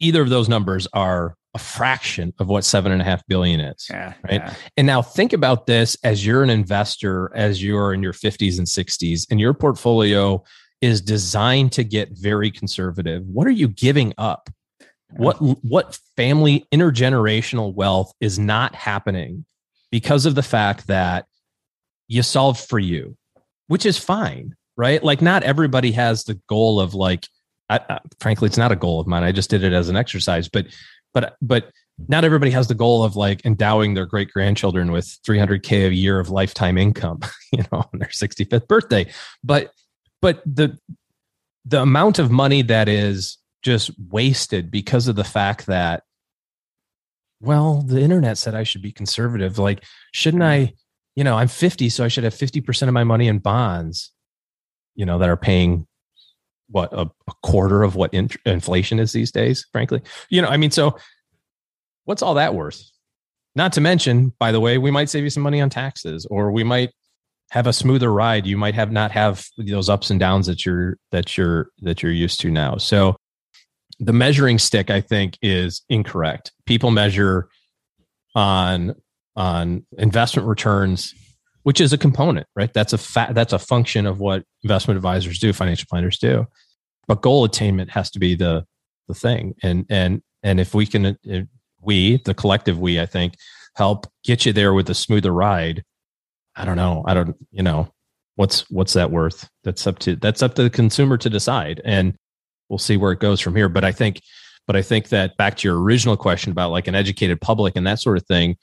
[0.00, 3.86] Either of those numbers are a fraction of what seven and a half billion is.
[3.90, 4.14] Yeah.
[4.24, 4.40] Right.
[4.40, 4.54] yeah.
[4.76, 8.66] And now think about this as you're an investor, as you're in your 50s and
[8.66, 10.42] 60s, and your portfolio
[10.80, 13.22] is designed to get very conservative.
[13.26, 14.50] What are you giving up?
[15.16, 19.44] What what family intergenerational wealth is not happening
[19.90, 21.26] because of the fact that
[22.08, 23.16] you solved for you,
[23.66, 25.02] which is fine, right?
[25.02, 27.28] Like not everybody has the goal of like,
[27.68, 29.22] I, I, frankly, it's not a goal of mine.
[29.22, 30.66] I just did it as an exercise, but
[31.14, 31.70] but but
[32.08, 36.18] not everybody has the goal of like endowing their great grandchildren with 300k a year
[36.18, 37.20] of lifetime income,
[37.52, 39.10] you know, on their 65th birthday.
[39.44, 39.72] But
[40.20, 40.78] but the
[41.64, 46.02] the amount of money that is just wasted because of the fact that
[47.42, 49.58] well, the internet said I should be conservative.
[49.58, 50.74] Like, shouldn't I, mm-hmm.
[51.16, 54.12] you know, I'm 50, so I should have 50% of my money in bonds,
[54.94, 55.86] you know, that are paying
[56.68, 60.02] what a, a quarter of what in, inflation is these days, frankly.
[60.30, 60.96] You know, I mean, so
[62.04, 62.82] what's all that worth?
[63.54, 66.50] Not to mention, by the way, we might save you some money on taxes, or
[66.50, 66.90] we might
[67.50, 68.46] have a smoother ride.
[68.46, 72.12] You might have not have those ups and downs that you're that you're that you're
[72.12, 72.78] used to now.
[72.78, 73.16] So
[74.00, 76.52] the measuring stick, I think, is incorrect.
[76.64, 77.48] People measure
[78.34, 78.94] on
[79.36, 81.14] on investment returns,
[81.62, 82.72] which is a component, right?
[82.72, 86.46] That's a fa- that's a function of what investment advisors do, financial planners do.
[87.06, 88.64] But goal attainment has to be the
[89.08, 89.54] the thing.
[89.62, 91.40] And and and if we can uh,
[91.80, 93.34] we, the collective we, I think,
[93.74, 95.84] help get you there with a smoother ride.
[96.56, 97.02] I don't know.
[97.06, 97.92] I don't, you know,
[98.36, 99.48] what's what's that worth?
[99.64, 101.80] That's up to that's up to the consumer to decide.
[101.84, 102.14] And
[102.68, 103.68] we'll see where it goes from here.
[103.68, 104.20] But I think
[104.66, 107.86] but I think that back to your original question about like an educated public and
[107.86, 108.56] that sort of thing,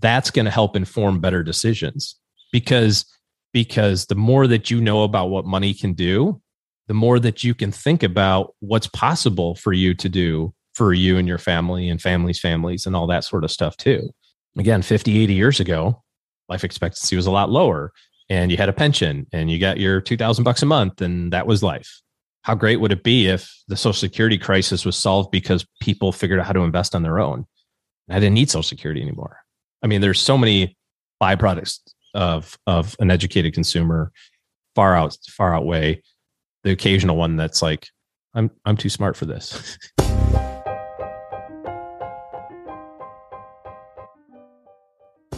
[0.00, 2.16] that's going to help inform better decisions.
[2.52, 3.04] Because
[3.52, 6.40] because the more that you know about what money can do,
[6.88, 11.16] the more that you can think about what's possible for you to do for you
[11.16, 14.10] and your family and families families and all that sort of stuff too.
[14.58, 16.02] Again 50 80 years ago
[16.48, 17.92] life expectancy was a lot lower
[18.28, 21.46] and you had a pension and you got your 2000 bucks a month and that
[21.46, 22.00] was life.
[22.42, 26.38] How great would it be if the social security crisis was solved because people figured
[26.38, 27.46] out how to invest on their own?
[28.08, 29.38] And i didn't need social security anymore
[29.82, 30.76] i mean there's so many
[31.22, 31.80] byproducts
[32.14, 34.12] of of an educated consumer
[34.74, 36.00] far out far outweigh
[36.64, 37.88] the occasional one that's like
[38.34, 39.78] i'm i'm too smart for this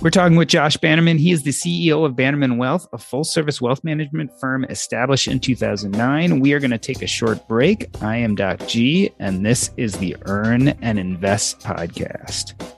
[0.01, 1.19] We're talking with Josh Bannerman.
[1.19, 5.41] He is the CEO of Bannerman Wealth, a full service wealth management firm established in
[5.41, 6.39] 2009.
[6.39, 7.89] We are going to take a short break.
[8.01, 12.78] I am Doc G, and this is the Earn and Invest podcast.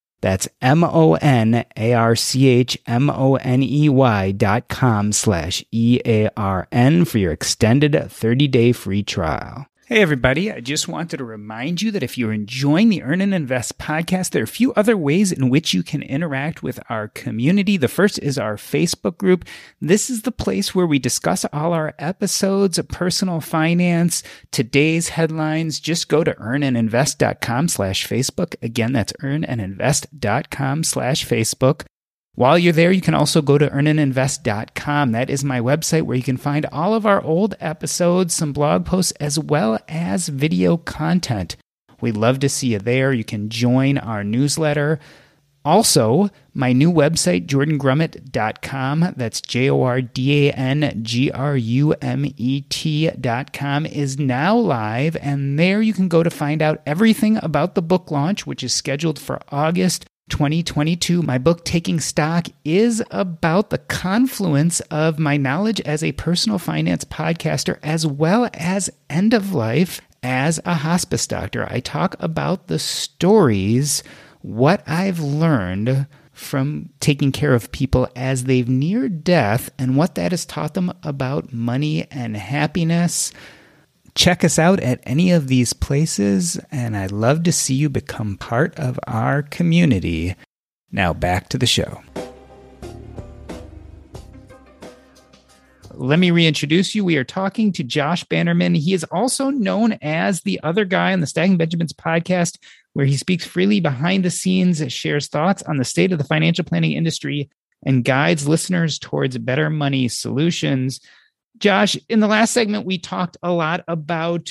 [0.21, 5.11] That's M O N A R C H M O N E Y dot com
[5.11, 9.65] slash E A R N for your extended 30 day free trial.
[9.91, 10.49] Hey, everybody.
[10.49, 14.29] I just wanted to remind you that if you're enjoying the Earn and Invest podcast,
[14.29, 17.75] there are a few other ways in which you can interact with our community.
[17.75, 19.43] The first is our Facebook group.
[19.81, 25.81] This is the place where we discuss all our episodes, of personal finance, today's headlines.
[25.81, 28.55] Just go to earnandinvest.com slash Facebook.
[28.61, 31.83] Again, that's earnandinvest.com slash Facebook.
[32.35, 35.11] While you're there, you can also go to earnandinvest.com.
[35.11, 38.85] That is my website where you can find all of our old episodes, some blog
[38.85, 41.57] posts, as well as video content.
[41.99, 43.11] We'd love to see you there.
[43.11, 44.99] You can join our newsletter.
[45.63, 51.93] Also, my new website, jordangrumet.com, that's J O R D A N G R U
[52.01, 55.15] M E T.com, is now live.
[55.17, 58.73] And there you can go to find out everything about the book launch, which is
[58.73, 61.21] scheduled for August 2022.
[61.21, 67.03] My book, Taking Stock, is about the confluence of my knowledge as a personal finance
[67.03, 71.67] podcaster as well as end of life as a hospice doctor.
[71.69, 74.01] I talk about the stories,
[74.41, 80.31] what I've learned from taking care of people as they've near death and what that
[80.31, 83.31] has taught them about money and happiness
[84.15, 88.37] check us out at any of these places, and I'd love to see you become
[88.37, 90.35] part of our community.
[90.91, 92.01] Now back to the show.
[95.93, 97.05] Let me reintroduce you.
[97.05, 98.73] We are talking to Josh Bannerman.
[98.73, 102.57] He is also known as the other guy on the Stacking Benjamins podcast,
[102.93, 106.65] where he speaks freely behind the scenes, shares thoughts on the state of the financial
[106.65, 107.49] planning industry,
[107.85, 110.99] and guides listeners towards better money solutions.
[111.61, 114.49] Josh, in the last segment, we talked a lot about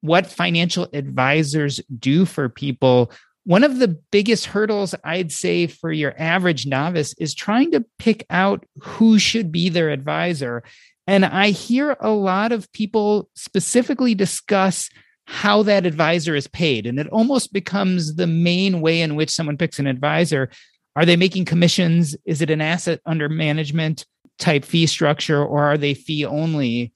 [0.00, 3.12] what financial advisors do for people.
[3.44, 8.26] One of the biggest hurdles I'd say for your average novice is trying to pick
[8.28, 10.64] out who should be their advisor.
[11.06, 14.90] And I hear a lot of people specifically discuss
[15.26, 16.86] how that advisor is paid.
[16.86, 20.50] And it almost becomes the main way in which someone picks an advisor.
[20.96, 22.16] Are they making commissions?
[22.26, 24.04] Is it an asset under management
[24.38, 26.92] type fee structure or are they fee only?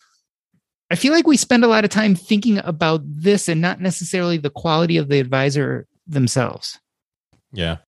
[0.91, 4.39] I feel like we spend a lot of time thinking about this and not necessarily
[4.39, 6.78] the quality of the advisor themselves.
[7.53, 7.78] Yeah.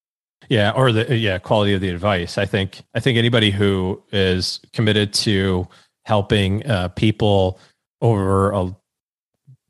[0.48, 2.38] Yeah, or the yeah, quality of the advice.
[2.38, 5.68] I think I think anybody who is committed to
[6.06, 7.60] helping uh, people
[8.00, 8.74] over a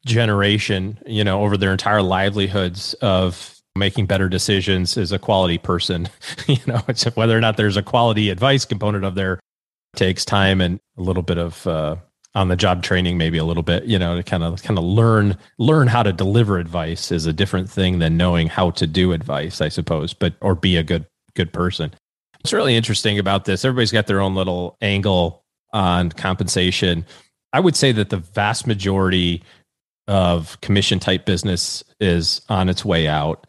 [0.07, 6.09] generation, you know, over their entire livelihoods of making better decisions is a quality person.
[6.47, 6.81] you know,
[7.15, 9.41] whether or not there's a quality advice component of there
[9.99, 11.97] takes time and a little bit of uh,
[12.35, 14.85] on the job training, maybe a little bit, you know, to kind of kind of
[14.85, 19.13] learn learn how to deliver advice is a different thing than knowing how to do
[19.13, 21.93] advice, I suppose, but or be a good good person.
[22.41, 23.65] It's really interesting about this.
[23.65, 27.05] Everybody's got their own little angle on compensation.
[27.53, 29.43] I would say that the vast majority
[30.07, 33.47] of commission type business is on its way out.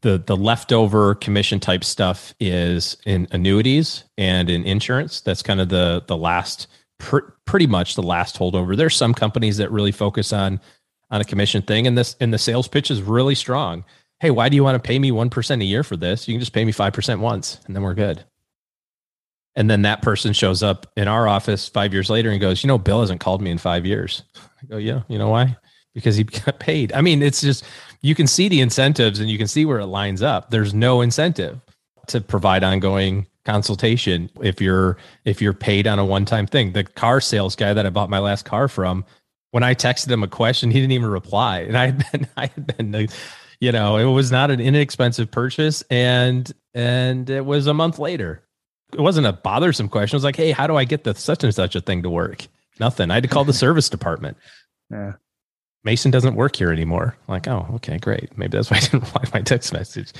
[0.00, 5.20] The the leftover commission type stuff is in annuities and in insurance.
[5.20, 6.68] That's kind of the the last
[6.98, 8.76] pr- pretty much the last holdover.
[8.76, 10.60] There's some companies that really focus on
[11.10, 13.84] on a commission thing and this and the sales pitch is really strong.
[14.20, 16.26] Hey, why do you want to pay me 1% a year for this?
[16.26, 18.24] You can just pay me 5% once and then we're good.
[19.54, 22.68] And then that person shows up in our office 5 years later and goes, "You
[22.68, 24.22] know, Bill hasn't called me in 5 years."
[24.62, 25.56] I go, "Yeah, you know why?"
[25.98, 26.92] because he got paid.
[26.92, 27.64] I mean, it's just
[28.00, 30.50] you can see the incentives and you can see where it lines up.
[30.50, 31.60] There's no incentive
[32.08, 36.72] to provide ongoing consultation if you're if you're paid on a one-time thing.
[36.72, 39.04] The car sales guy that I bought my last car from,
[39.50, 41.60] when I texted him a question, he didn't even reply.
[41.60, 43.08] And I had been I had been
[43.60, 48.42] you know, it was not an inexpensive purchase and and it was a month later.
[48.92, 50.14] It wasn't a bothersome question.
[50.14, 52.10] It was like, "Hey, how do I get the such and such a thing to
[52.10, 52.46] work?"
[52.80, 53.10] Nothing.
[53.10, 54.36] I had to call the service department.
[54.90, 55.14] Yeah.
[55.88, 57.16] Mason doesn't work here anymore.
[57.28, 58.36] Like, oh, okay, great.
[58.36, 60.12] Maybe that's why I didn't reply my text message.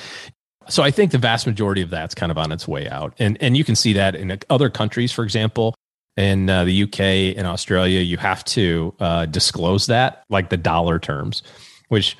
[0.70, 3.36] So I think the vast majority of that's kind of on its way out, and
[3.42, 5.74] and you can see that in other countries, for example,
[6.16, 10.98] in uh, the UK and Australia, you have to uh, disclose that, like the dollar
[10.98, 11.42] terms,
[11.88, 12.16] which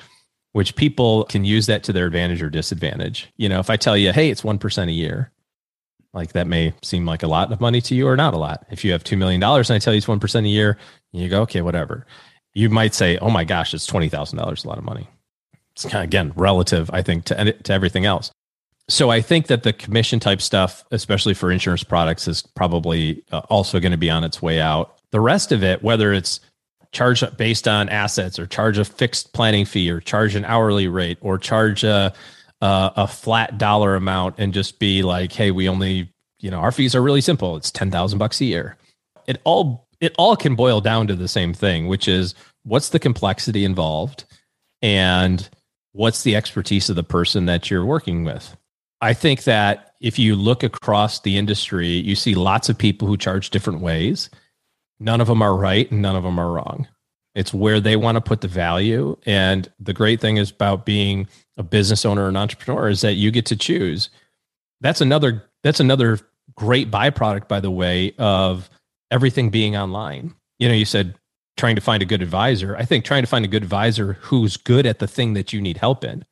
[0.51, 3.31] which people can use that to their advantage or disadvantage.
[3.37, 5.31] You know, if I tell you, hey, it's one percent a year,
[6.13, 8.67] like that may seem like a lot of money to you or not a lot.
[8.69, 10.77] If you have two million dollars and I tell you it's one percent a year,
[11.13, 12.05] you go, okay, whatever
[12.53, 15.07] you might say, "Oh my gosh, it's twenty thousand dollars, a lot of money."
[15.73, 18.31] It's kind of again relative, I think, to to everything else.
[18.89, 23.41] So I think that the commission type stuff, especially for insurance products, is probably uh,
[23.49, 24.97] also going to be on its way out.
[25.11, 26.39] The rest of it, whether it's
[26.91, 31.19] charge based on assets or charge a fixed planning fee or charge an hourly rate
[31.21, 32.13] or charge a,
[32.61, 36.71] a, a flat dollar amount and just be like, hey, we only, you know, our
[36.71, 37.55] fees are really simple.
[37.57, 38.75] It's 10,000 bucks a year.
[39.27, 42.99] It all it all can boil down to the same thing, which is what's the
[42.99, 44.25] complexity involved
[44.81, 45.49] and
[45.91, 48.55] what's the expertise of the person that you're working with.
[49.01, 53.17] I think that if you look across the industry, you see lots of people who
[53.17, 54.29] charge different ways.
[54.99, 56.87] None of them are right and none of them are wrong.
[57.35, 59.17] It's where they want to put the value.
[59.25, 61.27] And the great thing is about being
[61.57, 64.09] a business owner or an entrepreneur is that you get to choose.
[64.81, 66.19] That's another that's another
[66.55, 68.69] great byproduct, by the way, of
[69.11, 70.33] everything being online.
[70.59, 71.15] You know, you said
[71.57, 72.75] trying to find a good advisor.
[72.77, 75.61] I think trying to find a good advisor who's good at the thing that you
[75.61, 76.25] need help in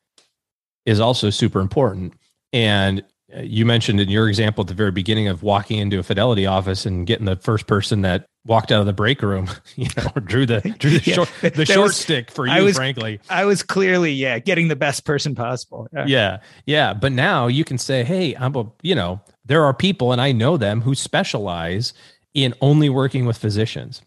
[0.85, 2.13] is also super important.
[2.53, 3.03] And
[3.35, 6.45] uh, you mentioned in your example at the very beginning of walking into a fidelity
[6.45, 10.09] office and getting the first person that walked out of the break room, you know,
[10.21, 13.19] drew the drew the yeah, short the short was, stick for you, was, frankly.
[13.29, 15.89] I was clearly, yeah, getting the best person possible.
[15.91, 16.05] Yeah.
[16.07, 16.37] yeah.
[16.65, 16.93] Yeah.
[16.93, 20.31] But now you can say, hey, I'm a, you know, there are people and I
[20.31, 21.93] know them who specialize
[22.37, 24.03] in only working with physicians.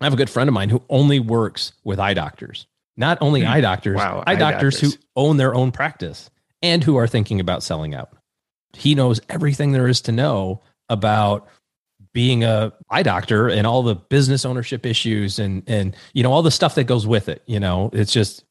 [0.00, 2.66] I have a good friend of mine who only works with eye doctors.
[2.98, 3.48] Not only hmm.
[3.48, 6.28] eye doctors, wow, eye, eye doctors, doctors who own their own practice
[6.60, 8.10] and who are thinking about selling out.
[8.74, 11.48] He knows everything there is to know about
[12.12, 16.42] being a eye doctor and all the business ownership issues and and you know all
[16.42, 18.44] the stuff that goes with it you know it's just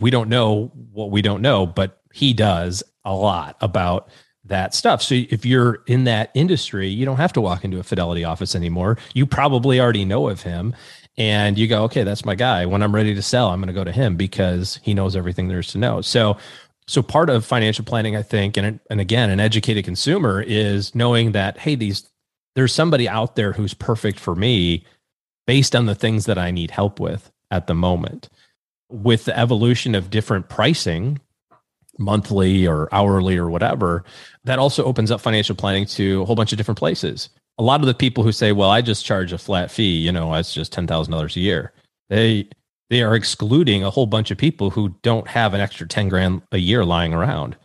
[0.00, 4.08] we don't know what we don't know but he does a lot about
[4.48, 5.02] that stuff.
[5.02, 8.54] So if you're in that industry you don't have to walk into a fidelity office
[8.54, 8.98] anymore.
[9.14, 10.74] You probably already know of him
[11.18, 12.66] and you go okay that's my guy.
[12.66, 15.48] When i'm ready to sell i'm going to go to him because he knows everything
[15.48, 16.00] there is to know.
[16.00, 16.36] So
[16.88, 21.32] so part of financial planning i think and and again an educated consumer is knowing
[21.32, 22.08] that hey these
[22.56, 24.84] there's somebody out there who's perfect for me
[25.46, 28.28] based on the things that I need help with at the moment.
[28.90, 31.20] With the evolution of different pricing,
[31.98, 34.04] monthly or hourly or whatever,
[34.44, 37.28] that also opens up financial planning to a whole bunch of different places.
[37.58, 40.12] A lot of the people who say, "Well, I just charge a flat fee," you
[40.12, 41.72] know, it's just ten thousand dollars a year.
[42.10, 42.48] They
[42.90, 46.42] they are excluding a whole bunch of people who don't have an extra ten grand
[46.52, 47.56] a year lying around.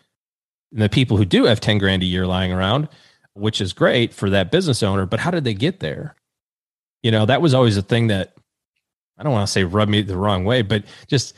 [0.72, 2.88] And the people who do have ten grand a year lying around,
[3.34, 5.06] which is great for that business owner.
[5.06, 6.16] But how did they get there?
[7.04, 8.34] You know, that was always a thing that
[9.18, 11.36] I don't want to say rubbed me the wrong way, but just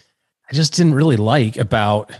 [0.49, 2.11] I just didn't really like about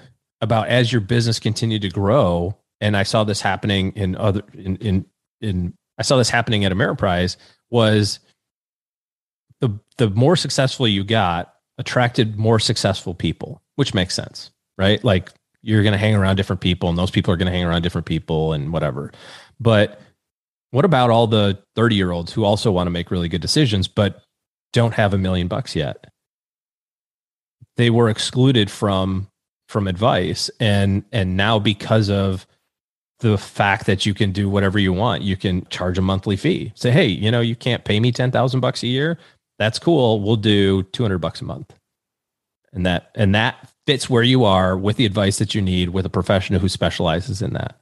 [0.44, 2.58] about as your business continued to grow.
[2.82, 5.06] And I saw this happening in other in in
[5.41, 7.38] in I saw this happening at Ameriprise
[7.72, 8.20] was
[9.62, 15.04] the the more successful you got attracted more successful people, which makes sense, right?
[15.04, 15.32] Like
[15.62, 17.82] you're going to hang around different people and those people are going to hang around
[17.82, 19.12] different people and whatever.
[19.60, 20.00] But
[20.72, 23.88] what about all the 30 year olds who also want to make really good decisions,
[23.88, 24.22] but
[24.74, 26.06] don't have a million bucks yet?
[27.78, 29.30] They were excluded from
[29.74, 32.47] from advice and and now because of
[33.19, 36.71] the fact that you can do whatever you want you can charge a monthly fee
[36.76, 39.17] say hey you know you can't pay me 10,000 bucks a year
[39.59, 41.74] that's cool we'll do 200 bucks a month
[42.71, 46.05] and that and that fits where you are with the advice that you need with
[46.05, 47.78] a professional who specializes in that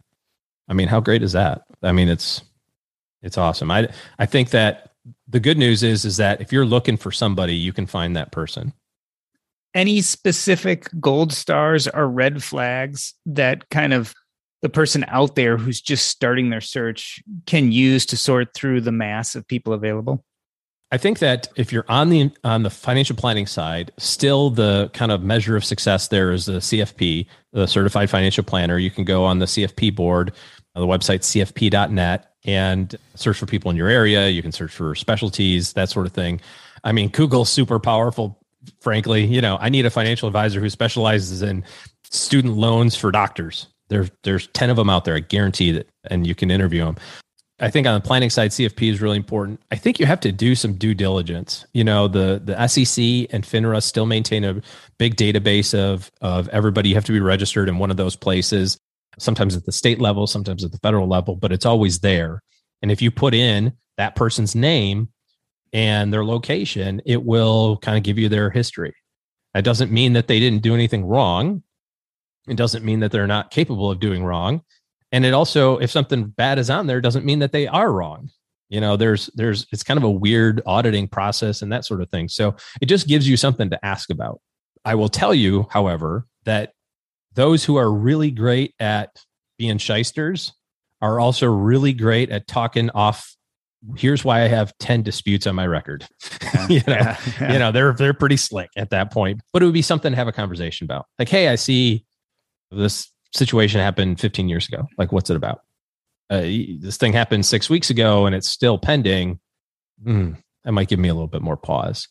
[0.72, 1.64] I mean, how great is that?
[1.84, 2.44] I mean, it's
[3.22, 3.70] it's awesome.
[3.70, 4.94] I I think that
[5.28, 8.32] the good news is is that if you're looking for somebody, you can find that
[8.32, 8.72] person.
[9.74, 14.14] Any specific gold stars or red flags that kind of
[14.62, 18.92] the person out there who's just starting their search can use to sort through the
[18.92, 20.24] mass of people available?
[20.94, 25.12] I think that if you're on the on the financial planning side, still the kind
[25.12, 28.78] of measure of success there is the CFP, the Certified Financial Planner.
[28.78, 30.34] You can go on the CFP board
[30.76, 34.30] uh, the website cfp.net and search for people in your area.
[34.30, 36.42] You can search for specialties, that sort of thing.
[36.84, 38.41] I mean, Google's super powerful.
[38.80, 41.64] Frankly, you know, I need a financial advisor who specializes in
[42.04, 43.68] student loans for doctors.
[43.90, 45.16] There, there's 10 of them out there.
[45.16, 46.98] I guarantee that, and you can interview them.
[47.60, 49.62] I think on the planning side, CFP is really important.
[49.70, 51.66] I think you have to do some due diligence.
[51.74, 54.62] You know, the the SEC and FINRA still maintain a
[54.98, 56.90] big database of of everybody.
[56.90, 58.80] You have to be registered in one of those places
[59.20, 62.42] sometimes at the state level, sometimes at the federal level, but it's always there.
[62.82, 65.10] And if you put in that person's name
[65.74, 68.94] and their location, it will kind of give you their history.
[69.54, 71.64] That doesn't mean that they didn't do anything wrong.
[72.48, 74.62] It doesn't mean that they're not capable of doing wrong.
[75.12, 78.30] And it also, if something bad is on there, doesn't mean that they are wrong.
[78.70, 82.10] You know, there's, there's, it's kind of a weird auditing process and that sort of
[82.10, 82.30] thing.
[82.30, 84.40] So it just gives you something to ask about.
[84.86, 86.72] I will tell you, however, that
[87.34, 89.10] those who are really great at
[89.58, 90.54] being shysters
[91.02, 93.36] are also really great at talking off
[93.96, 96.08] here's why I have 10 disputes on my record.
[96.44, 97.54] Yeah, you know, yeah, yeah.
[97.54, 99.42] you know, they're they're pretty slick at that point.
[99.54, 101.06] But it would be something to have a conversation about.
[101.20, 102.06] Like, hey, I see
[102.72, 104.88] this situation happened 15 years ago.
[104.98, 105.62] Like, what's it about?
[106.30, 109.40] Uh, this thing happened six weeks ago and it's still pending.
[110.04, 112.08] Mm, that might give me a little bit more pause.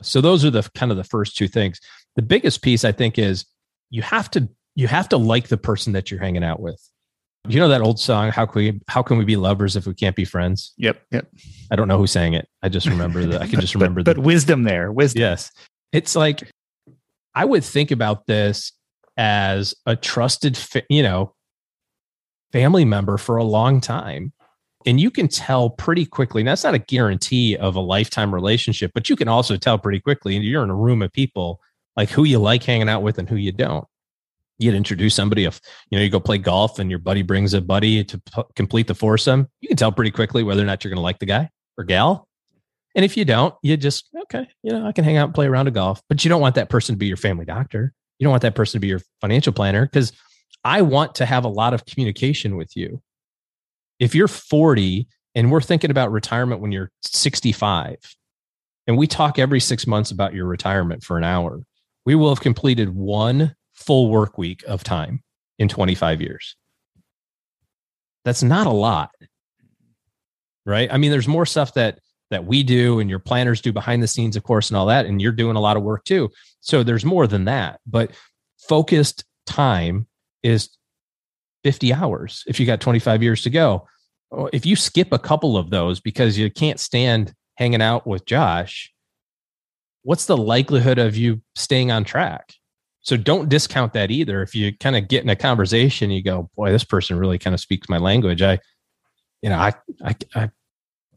[0.00, 1.80] So those are the kind of the first two things.
[2.14, 3.46] The biggest piece I think is
[3.90, 6.80] you have to you have to like the person that you're hanging out with.
[7.46, 9.94] You know that old song, "How can we How can we be lovers if we
[9.94, 11.28] can't be friends?" Yep, yep.
[11.70, 12.48] I don't know who sang it.
[12.62, 13.40] I just remember that.
[13.40, 14.02] I can just remember.
[14.02, 15.20] but, but wisdom there, wisdom.
[15.20, 15.50] Yes,
[15.92, 16.50] it's like
[17.34, 18.72] I would think about this
[19.16, 21.34] as a trusted, fa- you know,
[22.52, 24.32] family member for a long time.
[24.86, 26.42] And you can tell pretty quickly.
[26.42, 30.00] Now, that's not a guarantee of a lifetime relationship, but you can also tell pretty
[30.00, 30.36] quickly.
[30.36, 31.60] And you're in a room of people
[31.96, 33.84] like who you like hanging out with and who you don't.
[34.58, 37.60] You'd introduce somebody if you know you go play golf and your buddy brings a
[37.60, 39.48] buddy to p- complete the foursome.
[39.60, 41.84] You can tell pretty quickly whether or not you're going to like the guy or
[41.84, 42.26] gal.
[42.94, 45.46] And if you don't, you just okay, you know, I can hang out and play
[45.46, 47.92] around a golf, but you don't want that person to be your family doctor.
[48.18, 50.12] You don't want that person to be your financial planner because
[50.64, 53.00] I want to have a lot of communication with you.
[54.00, 57.96] If you're 40 and we're thinking about retirement when you're 65,
[58.88, 61.62] and we talk every six months about your retirement for an hour,
[62.06, 65.22] we will have completed one full work week of time
[65.58, 66.56] in 25 years.
[68.24, 69.10] That's not a lot,
[70.66, 70.92] right?
[70.92, 72.00] I mean, there's more stuff that
[72.30, 75.06] that we do and your planners do behind the scenes, of course, and all that.
[75.06, 76.30] And you're doing a lot of work too.
[76.60, 77.80] So there's more than that.
[77.86, 78.10] But
[78.58, 80.06] focused time
[80.42, 80.68] is
[81.64, 83.88] 50 hours if you got 25 years to go.
[84.30, 88.26] Oh, if you skip a couple of those because you can't stand hanging out with
[88.26, 88.92] Josh,
[90.02, 92.52] what's the likelihood of you staying on track?
[93.02, 94.42] So don't discount that either.
[94.42, 97.54] If you kind of get in a conversation, you go, boy, this person really kind
[97.54, 98.42] of speaks my language.
[98.42, 98.58] I,
[99.42, 99.72] you know, I,
[100.04, 100.50] I, I,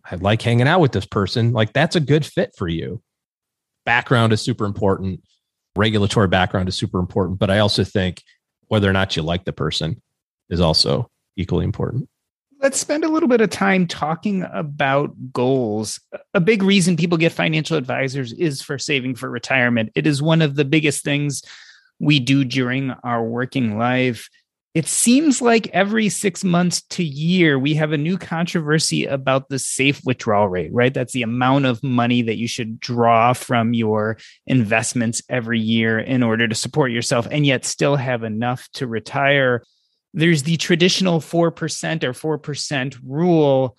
[0.10, 1.54] I like hanging out with this person.
[1.54, 3.02] Like that's a good fit for you.
[3.86, 5.22] Background is super important.
[5.76, 7.40] Regulatory background is super important.
[7.40, 8.22] But I also think
[8.68, 10.02] whether or not you like the person
[10.50, 12.08] is also equally important.
[12.62, 16.00] Let's spend a little bit of time talking about goals.
[16.36, 19.92] A big reason people get financial advisors is for saving for retirement.
[19.96, 21.42] It is one of the biggest things
[22.02, 24.30] we do during our working life.
[24.74, 29.60] It seems like every six months to year, we have a new controversy about the
[29.60, 30.94] safe withdrawal rate, right?
[30.94, 36.24] That's the amount of money that you should draw from your investments every year in
[36.24, 39.62] order to support yourself and yet still have enough to retire
[40.14, 43.78] there's the traditional 4% or 4% rule.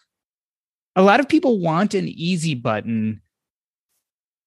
[0.96, 3.21] A lot of people want an easy button.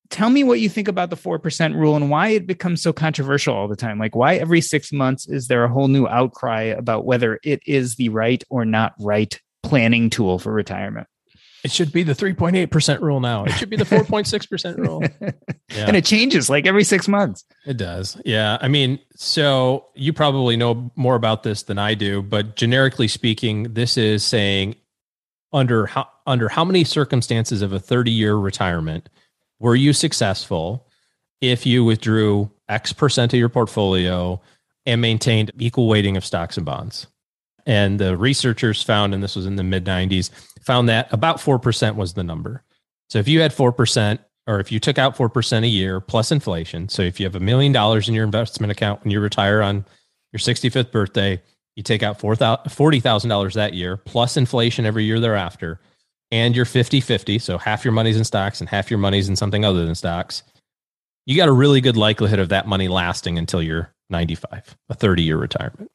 [0.10, 3.56] Tell me what you think about the 4% rule and why it becomes so controversial
[3.56, 3.98] all the time.
[3.98, 7.96] Like, why every six months is there a whole new outcry about whether it is
[7.96, 11.08] the right or not right planning tool for retirement?
[11.66, 13.46] It should be the 3.8% rule now.
[13.46, 15.02] It should be the 4.6% rule.
[15.20, 15.32] Yeah.
[15.88, 17.44] And it changes like every six months.
[17.66, 18.22] It does.
[18.24, 18.60] Yeah.
[18.62, 23.74] I mean, so you probably know more about this than I do, but generically speaking,
[23.74, 24.76] this is saying
[25.52, 29.10] under how under how many circumstances of a 30 year retirement
[29.60, 30.88] were you successful
[31.42, 34.42] if you withdrew X percent of your portfolio
[34.86, 37.08] and maintained equal weighting of stocks and bonds?
[37.66, 40.30] And the researchers found, and this was in the mid 90s,
[40.62, 42.64] found that about 4% was the number.
[43.10, 46.90] So if you had 4%, or if you took out 4% a year plus inflation,
[46.90, 49.86] so if you have a million dollars in your investment account when you retire on
[50.32, 51.42] your 65th birthday,
[51.76, 55.80] you take out $40,000 that year plus inflation every year thereafter,
[56.32, 57.40] and you're 50 50.
[57.40, 60.44] So half your money's in stocks and half your money's in something other than stocks.
[61.26, 65.24] You got a really good likelihood of that money lasting until you're 95, a 30
[65.24, 65.92] year retirement.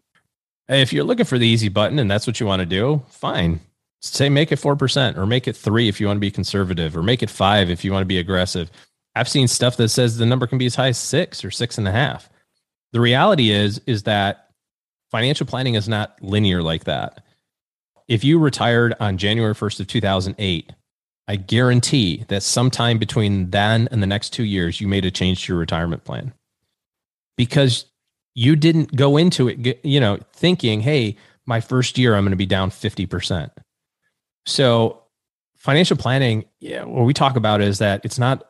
[0.68, 3.60] If you're looking for the easy button and that's what you want to do, fine.
[4.02, 7.02] Say make it 4% or make it three if you want to be conservative or
[7.02, 8.70] make it five if you want to be aggressive.
[9.14, 11.76] I've seen stuff that says the number can be as high as six or six
[11.76, 12.30] and a half.
[12.92, 14.50] The reality is, is that
[15.10, 17.24] financial planning is not linear like that.
[18.10, 20.72] If you retired on January 1st of 2008,
[21.28, 25.44] I guarantee that sometime between then and the next two years, you made a change
[25.44, 26.32] to your retirement plan
[27.36, 27.84] because
[28.34, 32.36] you didn't go into it, you know, thinking, hey, my first year, I'm going to
[32.36, 33.48] be down 50%.
[34.44, 35.04] So
[35.56, 38.44] financial planning, yeah, what we talk about is that it's not,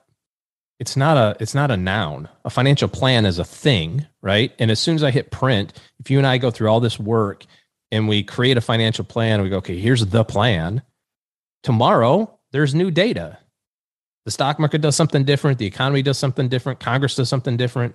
[0.79, 2.31] it's not a, it's not a noun.
[2.47, 4.55] A financial plan is a thing, right?
[4.59, 6.99] And as soon as I hit print, if you and I go through all this
[6.99, 7.45] work
[7.93, 10.83] and we create a financial plan, we go, okay, here's the plan.
[11.63, 13.39] Tomorrow, there's new data.
[14.25, 15.59] The stock market does something different.
[15.59, 16.81] The economy does something different.
[16.81, 17.95] Congress does something different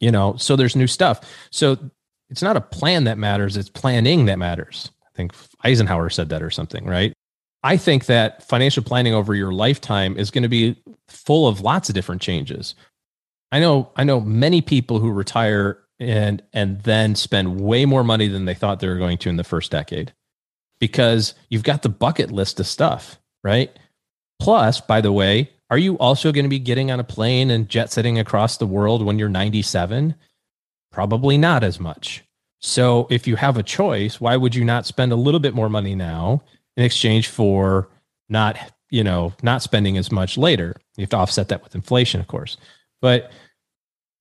[0.00, 1.76] you know so there's new stuff so
[2.30, 5.32] it's not a plan that matters it's planning that matters i think
[5.64, 7.12] eisenhower said that or something right
[7.62, 10.76] i think that financial planning over your lifetime is going to be
[11.08, 12.74] full of lots of different changes
[13.52, 18.28] i know i know many people who retire and and then spend way more money
[18.28, 20.12] than they thought they were going to in the first decade
[20.78, 23.76] because you've got the bucket list of stuff right
[24.38, 27.68] plus by the way are you also going to be getting on a plane and
[27.68, 30.14] jet setting across the world when you're 97?
[30.90, 32.24] Probably not as much.
[32.60, 35.68] So if you have a choice, why would you not spend a little bit more
[35.68, 36.42] money now
[36.76, 37.88] in exchange for
[38.28, 38.56] not,
[38.90, 40.74] you know, not spending as much later?
[40.96, 42.56] You have to offset that with inflation, of course.
[43.00, 43.30] But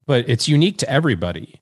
[0.05, 1.61] but it's unique to everybody.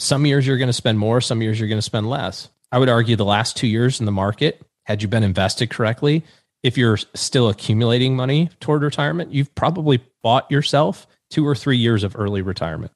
[0.00, 2.48] Some years you're going to spend more, some years you're going to spend less.
[2.72, 6.24] I would argue the last 2 years in the market, had you been invested correctly,
[6.62, 12.02] if you're still accumulating money toward retirement, you've probably bought yourself two or three years
[12.02, 12.92] of early retirement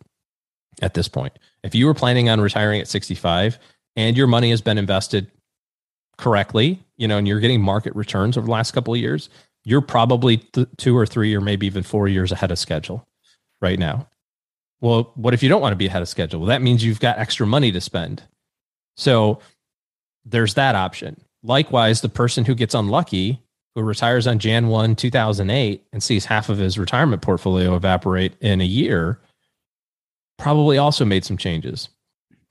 [0.80, 1.38] at this point.
[1.62, 3.58] If you were planning on retiring at 65
[3.96, 5.30] and your money has been invested
[6.16, 9.28] correctly, you know, and you're getting market returns over the last couple of years,
[9.62, 13.06] you're probably th- two or three or maybe even four years ahead of schedule
[13.60, 14.08] right now.
[14.84, 16.40] Well, what if you don't want to be ahead of schedule?
[16.40, 18.22] Well, that means you've got extra money to spend.
[18.98, 19.40] So
[20.26, 21.18] there's that option.
[21.42, 23.40] Likewise, the person who gets unlucky
[23.74, 28.60] who retires on Jan 1, 2008, and sees half of his retirement portfolio evaporate in
[28.60, 29.18] a year,
[30.38, 31.88] probably also made some changes.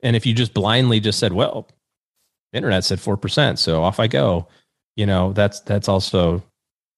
[0.01, 1.67] And if you just blindly just said, well,
[2.51, 4.47] the internet said 4%, so off I go,
[4.95, 6.41] you know, that's that's also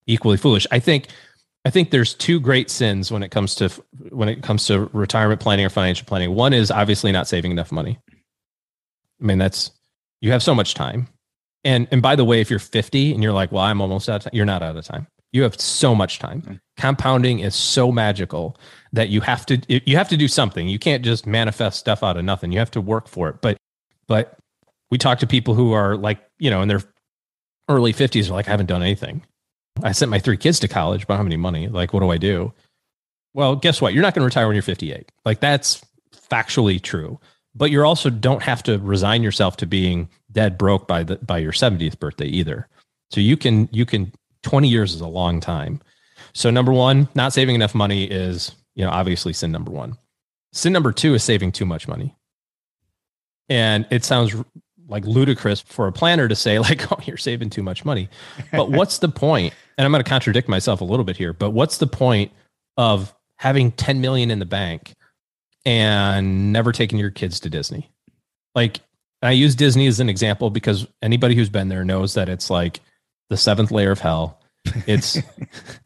[0.07, 0.65] equally foolish.
[0.71, 1.09] I think
[1.65, 3.69] I think there's two great sins when it comes to
[4.09, 6.35] when it comes to retirement planning or financial planning.
[6.35, 7.99] One is obviously not saving enough money.
[9.19, 9.71] I mean, that's
[10.21, 11.07] you have so much time.
[11.63, 14.17] And and by the way, if you're 50 and you're like, well, I'm almost out
[14.17, 15.07] of time, you're not out of time.
[15.33, 16.41] You have so much time.
[16.43, 16.55] Mm-hmm.
[16.77, 18.57] Compounding is so magical
[18.93, 20.69] that you have to you have to do something.
[20.69, 22.51] You can't just manifest stuff out of nothing.
[22.51, 23.37] You have to work for it.
[23.41, 23.57] But
[24.07, 24.37] but
[24.91, 26.83] we talk to people who are like, you know, in their
[27.67, 29.23] early 50s are like, I haven't done anything.
[29.83, 31.67] I sent my three kids to college, but I don't have any money.
[31.67, 32.53] Like, what do I do?
[33.33, 33.93] Well, guess what?
[33.93, 35.11] You're not going to retire when you're 58.
[35.25, 35.83] Like, that's
[36.31, 37.19] factually true.
[37.53, 41.37] But you also don't have to resign yourself to being dead broke by the by
[41.37, 42.67] your 70th birthday either.
[43.11, 44.11] So you can you can
[44.43, 45.81] 20 years is a long time.
[46.33, 49.97] So number one, not saving enough money is, you know, obviously sin number one.
[50.51, 52.15] Sin number two is saving too much money.
[53.47, 54.35] And it sounds
[54.87, 58.07] like ludicrous for a planner to say like oh you're saving too much money
[58.51, 61.51] but what's the point and i'm going to contradict myself a little bit here but
[61.51, 62.31] what's the point
[62.77, 64.93] of having 10 million in the bank
[65.65, 67.89] and never taking your kids to disney
[68.53, 68.79] like
[69.21, 72.81] i use disney as an example because anybody who's been there knows that it's like
[73.29, 74.39] the seventh layer of hell
[74.87, 75.17] it's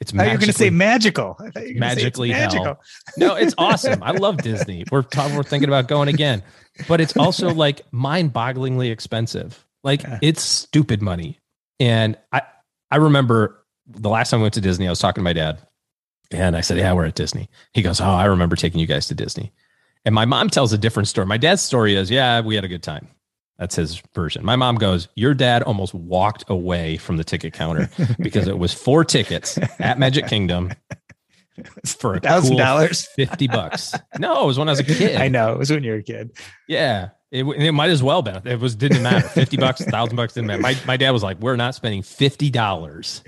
[0.00, 1.36] It's you're going to say magical.
[1.56, 2.64] Magically magical.
[2.64, 2.80] hell.
[3.16, 4.02] No, it's awesome.
[4.02, 4.84] I love Disney.
[4.92, 6.42] We're talking, we're thinking about going again,
[6.86, 9.64] but it's also like mind-bogglingly expensive.
[9.82, 10.18] Like yeah.
[10.22, 11.40] it's stupid money.
[11.80, 12.42] And I
[12.90, 15.58] I remember the last time I went to Disney, I was talking to my dad,
[16.30, 19.06] and I said, "Yeah, we're at Disney." He goes, "Oh, I remember taking you guys
[19.08, 19.52] to Disney."
[20.04, 21.26] And my mom tells a different story.
[21.26, 23.08] My dad's story is, "Yeah, we had a good time."
[23.58, 24.44] That's his version.
[24.44, 28.72] My mom goes, Your dad almost walked away from the ticket counter because it was
[28.72, 30.72] four tickets at Magic Kingdom
[31.84, 33.94] for a thousand cool dollars, 50 bucks.
[34.18, 35.20] No, it was when I was a kid.
[35.20, 35.52] I know.
[35.52, 36.30] It was when you were a kid.
[36.68, 37.08] Yeah.
[37.30, 38.46] It, it might as well been.
[38.46, 39.28] It was didn't matter.
[39.28, 40.62] 50 bucks, thousand bucks didn't matter.
[40.62, 43.22] My, my dad was like, We're not spending $50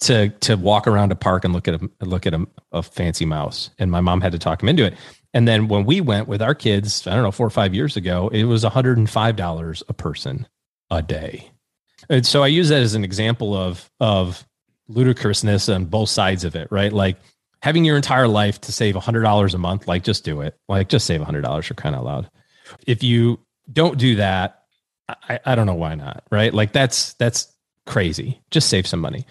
[0.00, 3.24] to to walk around a park and look at a look at a, a fancy
[3.24, 3.70] mouse.
[3.78, 4.94] And my mom had to talk him into it.
[5.34, 7.96] And then when we went with our kids, I don't know, four or five years
[7.96, 10.46] ago, it was $105 a person
[10.90, 11.50] a day.
[12.08, 14.46] And so I use that as an example of of
[14.88, 16.92] ludicrousness on both sides of it, right?
[16.92, 17.18] Like
[17.60, 20.56] having your entire life to save $100 a month, like just do it.
[20.68, 22.30] Like just save $100 for crying out loud.
[22.86, 23.40] If you
[23.72, 24.64] don't do that,
[25.08, 26.52] I, I don't know why not, right?
[26.52, 27.52] Like that's that's
[27.86, 28.40] crazy.
[28.50, 29.26] Just save some money.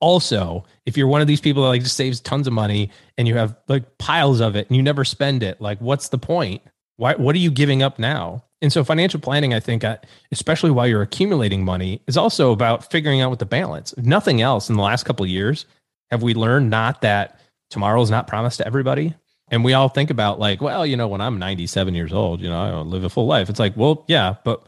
[0.00, 3.26] Also if you're one of these people that like just saves tons of money and
[3.26, 6.62] you have like piles of it and you never spend it like what's the point?
[6.96, 8.44] Why what are you giving up now?
[8.62, 9.98] And so financial planning i think uh,
[10.32, 13.92] especially while you're accumulating money is also about figuring out what the balance.
[13.92, 15.66] If nothing else in the last couple years
[16.10, 19.14] have we learned not that tomorrow is not promised to everybody
[19.54, 22.50] and we all think about like well you know when i'm 97 years old you
[22.50, 23.48] know i live a full life.
[23.48, 24.64] It's like well yeah but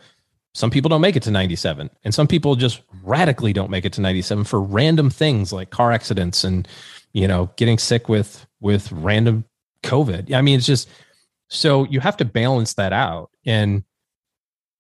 [0.55, 3.93] some people don't make it to 97 and some people just radically don't make it
[3.95, 6.69] to 97 for random things like car accidents and
[7.13, 9.45] you know getting sick with with random
[9.83, 10.33] covid.
[10.33, 10.89] I mean it's just
[11.49, 13.31] so you have to balance that out.
[13.45, 13.83] And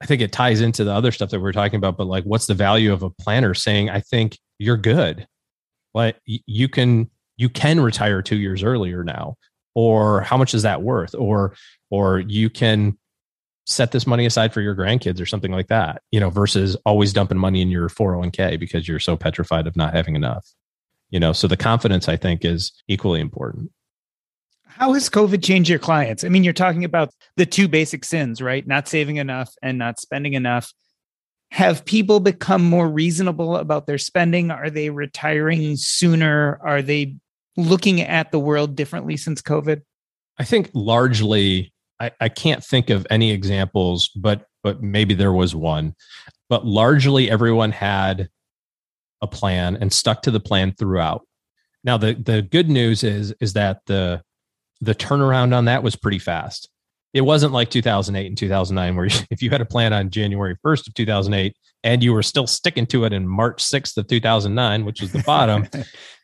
[0.00, 2.24] i think it ties into the other stuff that we are talking about but like
[2.24, 5.26] what's the value of a planner saying i think you're good.
[5.94, 9.36] Like you can you can retire 2 years earlier now
[9.76, 11.54] or how much is that worth or
[11.90, 12.96] or you can
[13.66, 17.12] set this money aside for your grandkids or something like that, you know, versus always
[17.12, 20.46] dumping money in your 401k because you're so petrified of not having enough.
[21.10, 23.70] You know, so the confidence I think is equally important.
[24.64, 26.24] How has COVID changed your clients?
[26.24, 28.66] I mean, you're talking about the two basic sins, right?
[28.66, 30.72] Not saving enough and not spending enough.
[31.50, 34.50] Have people become more reasonable about their spending?
[34.50, 36.58] Are they retiring sooner?
[36.62, 37.16] Are they
[37.57, 39.82] looking at the world differently since COVID?
[40.38, 45.54] I think largely I, I can't think of any examples, but but maybe there was
[45.54, 45.94] one.
[46.48, 48.28] But largely everyone had
[49.22, 51.26] a plan and stuck to the plan throughout.
[51.84, 54.22] Now the the good news is is that the
[54.80, 56.68] the turnaround on that was pretty fast.
[57.14, 60.88] It wasn't like 2008 and 2009 where if you had a plan on January 1st
[60.88, 65.00] of 2008 and you were still sticking to it in March 6th of 2009, which
[65.00, 65.66] was the bottom,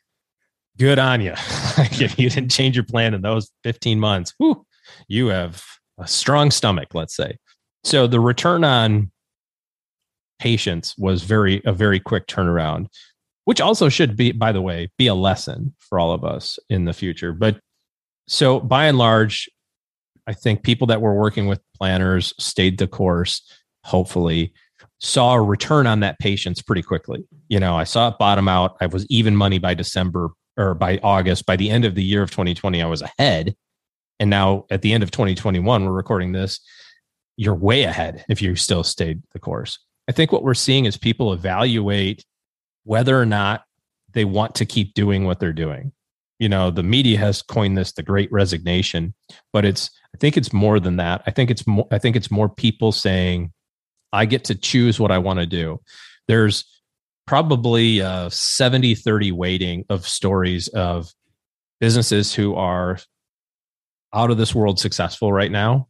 [0.78, 1.32] good on you.
[1.36, 4.64] if you didn't change your plan in those 15 months, whew,
[5.08, 5.64] you have
[5.98, 7.36] a strong stomach, let's say.
[7.84, 9.10] So the return on
[10.38, 12.86] patience was very a very quick turnaround,
[13.44, 16.84] which also should be, by the way, be a lesson for all of us in
[16.84, 17.32] the future.
[17.32, 17.60] But
[18.26, 19.48] so by and large,
[20.26, 23.42] I think people that were working with planners stayed the course,
[23.84, 24.52] hopefully,
[25.00, 27.24] saw a return on that patience pretty quickly.
[27.48, 28.76] You know, I saw it bottom out.
[28.80, 31.46] I was even money by December or by August.
[31.46, 33.54] By the end of the year of 2020, I was ahead
[34.22, 36.60] and now at the end of 2021, we're recording this,
[37.36, 39.80] you're way ahead if you still stayed the course.
[40.08, 42.24] I think what we're seeing is people evaluate
[42.84, 43.64] whether or not
[44.12, 45.90] they want to keep doing what they're doing.
[46.38, 49.12] You know, the media has coined this the great resignation,
[49.52, 51.24] but it's I think it's more than that.
[51.26, 53.52] I think it's more I think it's more people saying
[54.12, 55.80] I get to choose what I want to do.
[56.28, 56.64] There's
[57.26, 61.12] probably a 70 30 weighting of stories of
[61.80, 62.98] businesses who are
[64.14, 65.88] out of this world successful right now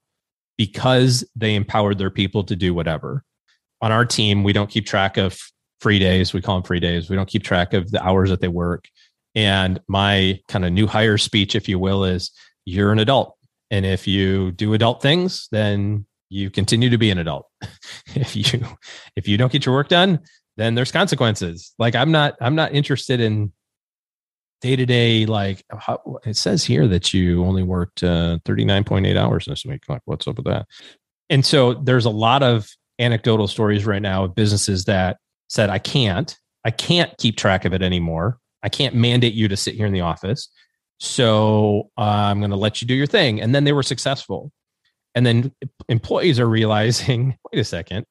[0.56, 3.24] because they empowered their people to do whatever.
[3.80, 5.38] On our team, we don't keep track of
[5.80, 6.32] free days.
[6.32, 7.10] We call them free days.
[7.10, 8.88] We don't keep track of the hours that they work.
[9.34, 12.30] And my kind of new hire speech, if you will, is
[12.64, 13.36] you're an adult.
[13.70, 17.46] And if you do adult things, then you continue to be an adult.
[18.14, 18.64] if you
[19.16, 20.20] if you don't get your work done,
[20.56, 21.74] then there's consequences.
[21.78, 23.52] Like I'm not I'm not interested in
[24.60, 29.44] day to day like how, it says here that you only worked uh, 39.8 hours
[29.46, 29.82] this week.
[29.88, 30.66] Like what's up with that?
[31.28, 35.78] And so there's a lot of anecdotal stories right now of businesses that said, I
[35.78, 38.38] can't, I can't keep track of it anymore.
[38.62, 40.48] I can't mandate you to sit here in the office.
[41.00, 43.40] So uh, I'm going to let you do your thing.
[43.40, 44.52] And then they were successful.
[45.14, 45.52] And then
[45.88, 48.06] employees are realizing, wait a second,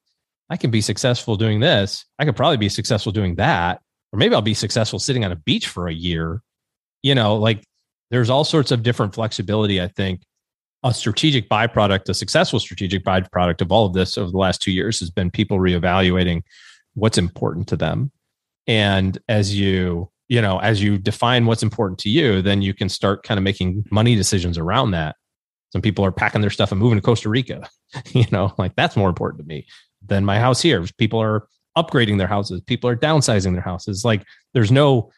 [0.51, 2.05] I can be successful doing this.
[2.19, 3.81] I could probably be successful doing that.
[4.11, 6.41] Or maybe I'll be successful sitting on a beach for a year.
[7.03, 7.63] You know, like
[8.11, 10.23] there's all sorts of different flexibility, I think.
[10.83, 14.73] A strategic byproduct, a successful strategic byproduct of all of this over the last two
[14.73, 16.41] years has been people reevaluating
[16.95, 18.11] what's important to them.
[18.67, 22.89] And as you, you know, as you define what's important to you, then you can
[22.89, 25.15] start kind of making money decisions around that.
[25.71, 27.69] Some people are packing their stuff and moving to Costa Rica.
[28.11, 29.65] you know, like that's more important to me
[30.05, 30.85] than my house here.
[30.97, 31.47] People are
[31.77, 32.61] upgrading their houses.
[32.61, 34.03] People are downsizing their houses.
[34.03, 34.23] Like
[34.53, 35.11] there's no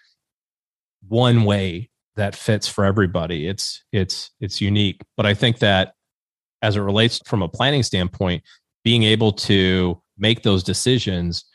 [1.07, 3.47] one way that fits for everybody.
[3.47, 5.01] It's it's it's unique.
[5.17, 5.93] But I think that
[6.61, 8.43] as it relates from a planning standpoint,
[8.83, 11.45] being able to make those decisions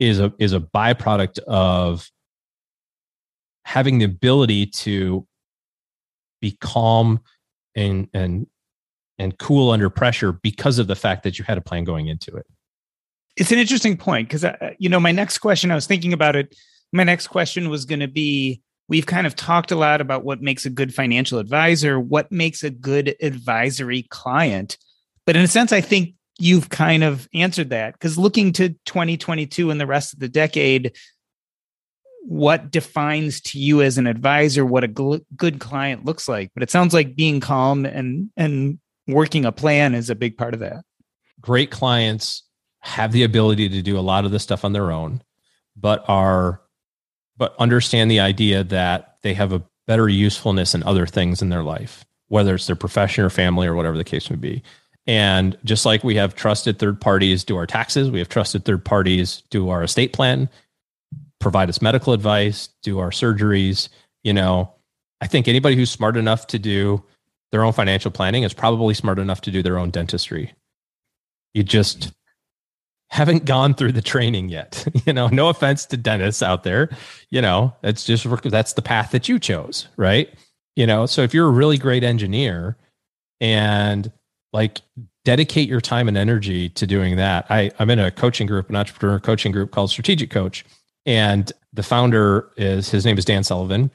[0.00, 2.10] is a is a byproduct of
[3.64, 5.26] having the ability to
[6.40, 7.20] be calm
[7.76, 8.46] and and
[9.18, 12.34] and cool under pressure because of the fact that you had a plan going into
[12.34, 12.46] it.
[13.36, 16.36] It's an interesting point because uh, you know my next question I was thinking about
[16.36, 16.54] it.
[16.92, 20.42] My next question was going to be we've kind of talked a lot about what
[20.42, 24.76] makes a good financial advisor, what makes a good advisory client.
[25.24, 29.70] But in a sense, I think you've kind of answered that because looking to 2022
[29.70, 30.94] and the rest of the decade,
[32.24, 36.50] what defines to you as an advisor what a gl- good client looks like?
[36.54, 38.78] But it sounds like being calm and and
[39.08, 40.84] working a plan is a big part of that.
[41.40, 42.42] Great clients
[42.82, 45.22] have the ability to do a lot of this stuff on their own,
[45.76, 46.60] but are
[47.36, 51.62] but understand the idea that they have a better usefulness in other things in their
[51.62, 54.62] life, whether it's their profession or family or whatever the case may be.
[55.06, 58.84] And just like we have trusted third parties do our taxes, we have trusted third
[58.84, 60.48] parties do our estate plan,
[61.40, 63.88] provide us medical advice, do our surgeries.
[64.22, 64.72] You know,
[65.20, 67.02] I think anybody who's smart enough to do
[67.50, 70.52] their own financial planning is probably smart enough to do their own dentistry.
[71.54, 72.12] You just
[73.12, 74.88] haven't gone through the training yet.
[75.06, 76.88] you know, no offense to dentists out there.
[77.28, 80.32] You know, it's just that's the path that you chose, right?
[80.76, 82.78] You know, so if you're a really great engineer
[83.38, 84.10] and
[84.54, 84.80] like
[85.26, 87.46] dedicate your time and energy to doing that.
[87.50, 90.64] I, I'm in a coaching group, an entrepreneur coaching group called Strategic Coach.
[91.04, 93.90] And the founder is his name is Dan Sullivan,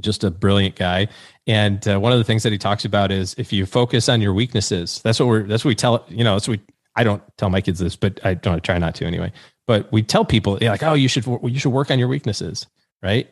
[0.00, 1.08] just a brilliant guy.
[1.46, 4.22] And uh, one of the things that he talks about is if you focus on
[4.22, 6.64] your weaknesses, that's what we're, that's what we tell, you know, that's what we,
[6.96, 9.32] I don't tell my kids this, but I don't try not to anyway.
[9.66, 12.66] But we tell people like, oh, you should, you should work on your weaknesses,
[13.02, 13.28] right?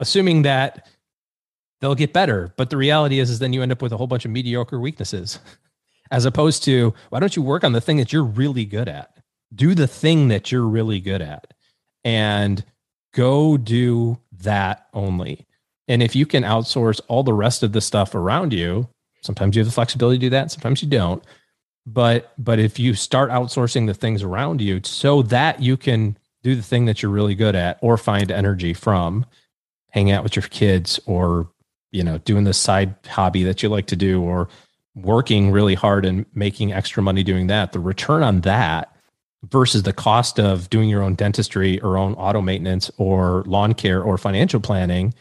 [0.00, 0.88] Assuming that
[1.80, 2.54] they'll get better.
[2.56, 4.80] But the reality is, is then you end up with a whole bunch of mediocre
[4.80, 5.38] weaknesses,
[6.10, 9.10] as opposed to why don't you work on the thing that you're really good at?
[9.54, 11.52] Do the thing that you're really good at,
[12.04, 12.64] and
[13.14, 15.46] go do that only.
[15.88, 18.88] And if you can outsource all the rest of the stuff around you,
[19.22, 21.22] sometimes you have the flexibility to do that, sometimes you don't.
[21.86, 26.54] But but if you start outsourcing the things around you so that you can do
[26.56, 29.24] the thing that you're really good at or find energy from,
[29.90, 31.48] hang out with your kids or
[31.92, 34.48] you know doing the side hobby that you like to do or
[34.94, 38.94] working really hard and making extra money doing that the return on that
[39.44, 44.02] versus the cost of doing your own dentistry or own auto maintenance or lawn care
[44.02, 45.14] or financial planning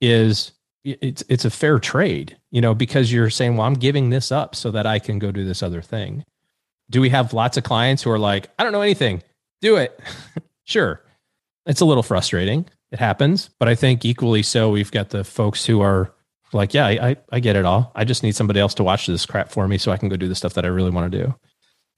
[0.00, 0.52] is
[0.84, 4.56] it's it's a fair trade you know because you're saying well i'm giving this up
[4.56, 6.24] so that i can go do this other thing
[6.90, 9.22] do we have lots of clients who are like i don't know anything
[9.60, 10.00] do it
[10.64, 11.00] sure
[11.66, 13.50] it's a little frustrating it happens.
[13.58, 16.14] But I think equally so, we've got the folks who are
[16.52, 17.90] like, yeah, I, I get it all.
[17.94, 20.16] I just need somebody else to watch this crap for me so I can go
[20.16, 21.34] do the stuff that I really want to do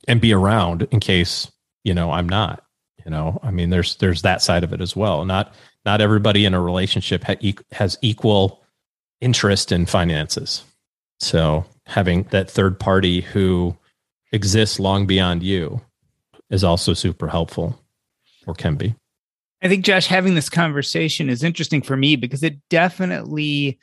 [0.07, 1.51] and be around in case
[1.83, 2.65] you know, I'm not.
[3.05, 5.27] You know, I mean, there's there's that side of it as well.
[5.27, 5.53] Not
[5.85, 8.64] not everybody in a relationship ha- has equal
[9.21, 10.65] interest in finances.
[11.21, 13.77] So having that third party who
[14.33, 15.81] exists long beyond you
[16.51, 17.81] is also super helpful
[18.47, 18.95] or can be.
[19.63, 23.79] I think, Josh, having this conversation is interesting for me because it definitely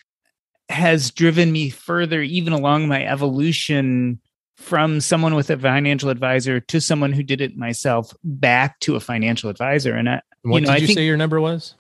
[0.69, 4.21] has driven me further, even along my evolution
[4.57, 8.99] from someone with a financial advisor to someone who did it myself back to a
[8.99, 9.95] financial advisor.
[9.95, 11.73] And I, what you know, did I you think, say your number was?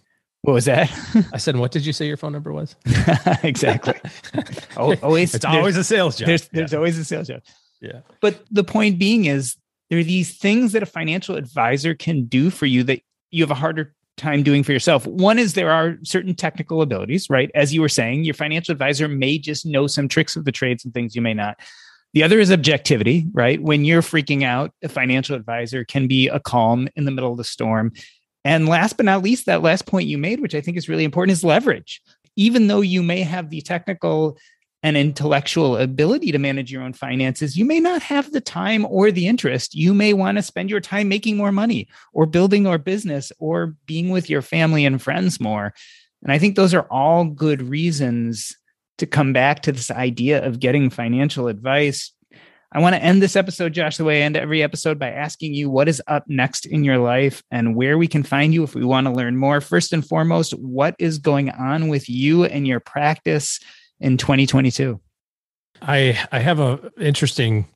[0.43, 0.91] What was that?
[1.33, 2.75] I said, what did you say your phone number was?
[3.43, 3.93] exactly.
[4.75, 6.27] always, it's always a sales job.
[6.27, 6.77] There's, there's yeah.
[6.77, 7.41] always a sales job.
[7.79, 8.01] Yeah.
[8.21, 9.55] But the point being is
[9.89, 13.51] there are these things that a financial advisor can do for you that you have
[13.51, 15.05] a harder time doing for yourself.
[15.05, 17.51] One is there are certain technical abilities, right?
[17.53, 20.85] As you were saying, your financial advisor may just know some tricks of the trades
[20.85, 21.59] and things you may not.
[22.13, 23.61] The other is objectivity, right?
[23.61, 27.37] When you're freaking out, a financial advisor can be a calm in the middle of
[27.37, 27.93] the storm.
[28.43, 31.03] And last but not least, that last point you made, which I think is really
[31.03, 32.01] important, is leverage.
[32.35, 34.37] Even though you may have the technical
[34.83, 39.11] and intellectual ability to manage your own finances, you may not have the time or
[39.11, 39.75] the interest.
[39.75, 43.75] You may want to spend your time making more money or building your business or
[43.85, 45.73] being with your family and friends more.
[46.23, 48.55] And I think those are all good reasons
[48.97, 52.11] to come back to this idea of getting financial advice.
[52.73, 55.53] I want to end this episode, Josh, the way I end every episode by asking
[55.53, 58.73] you what is up next in your life and where we can find you if
[58.73, 59.59] we want to learn more.
[59.59, 63.59] First and foremost, what is going on with you and your practice
[63.99, 65.01] in 2022?
[65.81, 67.67] I I have a interesting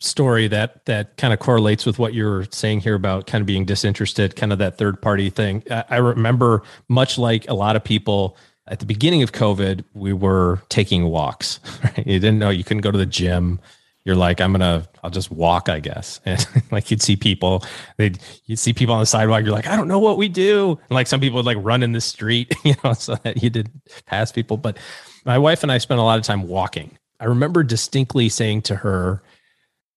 [0.00, 3.64] story that that kind of correlates with what you're saying here about kind of being
[3.64, 5.62] disinterested, kind of that third party thing.
[5.70, 8.36] I, I remember much like a lot of people
[8.66, 11.60] at the beginning of COVID, we were taking walks.
[11.82, 12.06] Right?
[12.06, 13.60] You didn't know you couldn't go to the gym.
[14.04, 16.20] You're like, I'm gonna, I'll just walk, I guess.
[16.26, 17.64] And like you'd see people,
[17.96, 19.44] they'd you'd see people on the sidewalk.
[19.44, 20.78] You're like, I don't know what we do.
[20.88, 23.50] And like some people would like run in the street, you know, so that you
[23.50, 23.70] did
[24.06, 24.56] pass people.
[24.56, 24.78] But
[25.24, 26.98] my wife and I spent a lot of time walking.
[27.18, 29.22] I remember distinctly saying to her,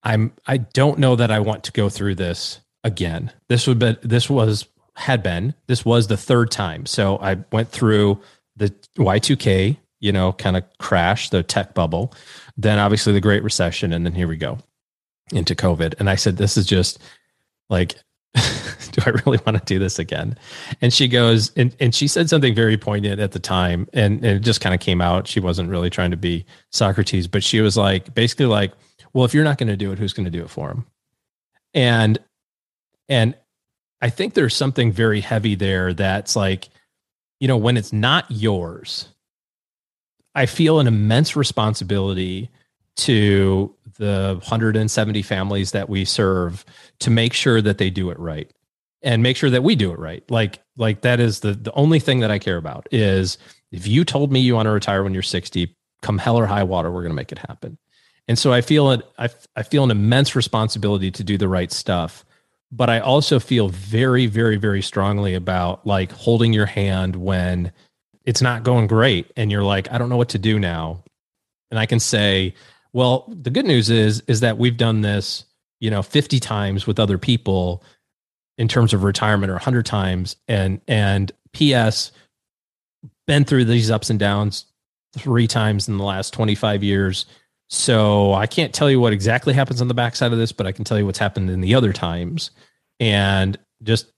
[0.04, 3.34] I'm, I don't know that I want to go through this again.
[3.50, 6.86] This would be, this was, had been, this was the third time.
[6.86, 8.22] So I went through
[8.56, 12.14] the Y2K, you know, kind of crash, the tech bubble,
[12.58, 14.58] then obviously the Great Recession, and then here we go
[15.32, 15.96] into COVID.
[16.00, 17.00] And I said, this is just
[17.70, 17.96] like,
[18.34, 20.38] do I really want to do this again?
[20.82, 24.38] And she goes, and, and she said something very poignant at the time, and, and
[24.38, 25.28] it just kind of came out.
[25.28, 28.74] She wasn't really trying to be Socrates, but she was like, basically like,
[29.14, 30.86] well, if you're not going to do it, who's going to do it for him?
[31.74, 32.20] And,
[33.08, 33.36] and
[34.02, 36.70] I think there's something very heavy there that's like,
[37.40, 39.10] you know, when it's not yours,
[40.38, 42.52] I feel an immense responsibility
[42.98, 46.64] to the 170 families that we serve
[47.00, 48.48] to make sure that they do it right
[49.02, 50.24] and make sure that we do it right.
[50.30, 53.40] Like, like that is the, the only thing that I care about is
[53.72, 56.64] if you told me you want to retire when you're 60, come hell or high
[56.64, 57.80] water, we're going to make it happen.
[58.28, 61.72] And so I feel it, I, I feel an immense responsibility to do the right
[61.72, 62.24] stuff
[62.72, 67.72] but I also feel very, very, very strongly about like holding your hand when
[68.28, 71.04] it's not going great and you're like, I don't know what to do now.
[71.72, 72.54] And I can say,
[72.94, 75.46] well, the good news is, is that we've done this,
[75.80, 77.84] you know, 50 times with other people
[78.60, 80.36] in terms of retirement or 100 times.
[80.48, 82.12] And, and PS,
[83.26, 84.66] been through these ups and downs
[85.18, 87.26] three times in the last 25 years
[87.70, 90.72] so I can't tell you what exactly happens on the backside of this, but I
[90.72, 92.52] can tell you what's happened in the other times.
[93.00, 94.12] And just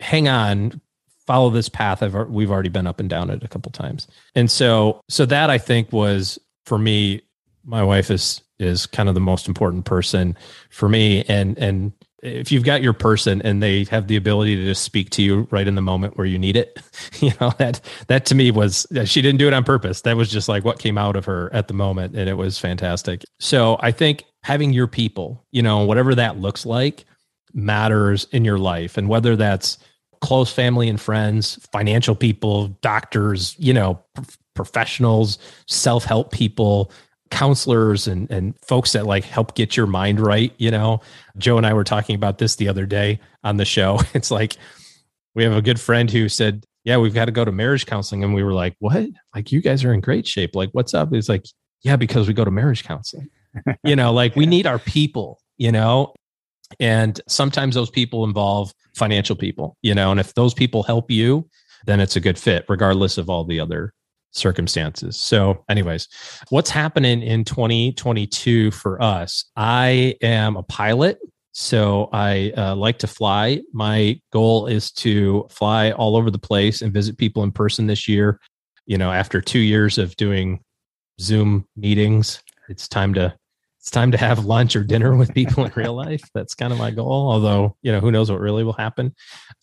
[0.00, 0.80] hang on,
[1.28, 2.02] follow this path.
[2.02, 4.06] I've we've already been up and down it a couple times.
[4.34, 7.20] And so so that I think was for me,
[7.64, 10.36] my wife is is kind of the most important person
[10.70, 11.24] for me.
[11.28, 15.10] And and if you've got your person and they have the ability to just speak
[15.10, 16.82] to you right in the moment where you need it
[17.20, 20.28] you know that that to me was she didn't do it on purpose that was
[20.28, 23.78] just like what came out of her at the moment and it was fantastic so
[23.82, 27.04] i think having your people you know whatever that looks like
[27.54, 29.78] matters in your life and whether that's
[30.20, 34.02] close family and friends financial people doctors you know
[34.54, 36.90] professionals self-help people
[37.30, 41.00] counselors and and folks that like help get your mind right you know?
[41.36, 44.00] Joe and i were talking about this the other day on the show.
[44.14, 44.56] It's like
[45.34, 48.24] we have a good friend who said yeah we've got to go to marriage counseling.
[48.24, 49.08] And we were like what?
[49.34, 50.54] Like you guys are in great shape.
[50.54, 51.12] Like what's up?
[51.12, 51.44] It's like
[51.82, 53.28] yeah because we go to marriage counseling.
[53.84, 56.14] You know like we need our people you know
[56.80, 61.48] and sometimes those people involve financial people you know and if those people help you
[61.86, 63.92] then it's a good fit regardless of all the other
[64.32, 65.18] circumstances.
[65.18, 66.08] So, anyways,
[66.50, 69.44] what's happening in 2022 for us?
[69.56, 71.18] I am a pilot
[71.52, 73.60] So I uh, like to fly.
[73.72, 78.06] My goal is to fly all over the place and visit people in person this
[78.06, 78.38] year.
[78.86, 80.60] You know, after two years of doing
[81.20, 83.34] Zoom meetings, it's time to
[83.88, 86.20] it's time to have lunch or dinner with people in real life.
[86.34, 87.32] That's kind of my goal.
[87.32, 89.14] Although, you know, who knows what really will happen.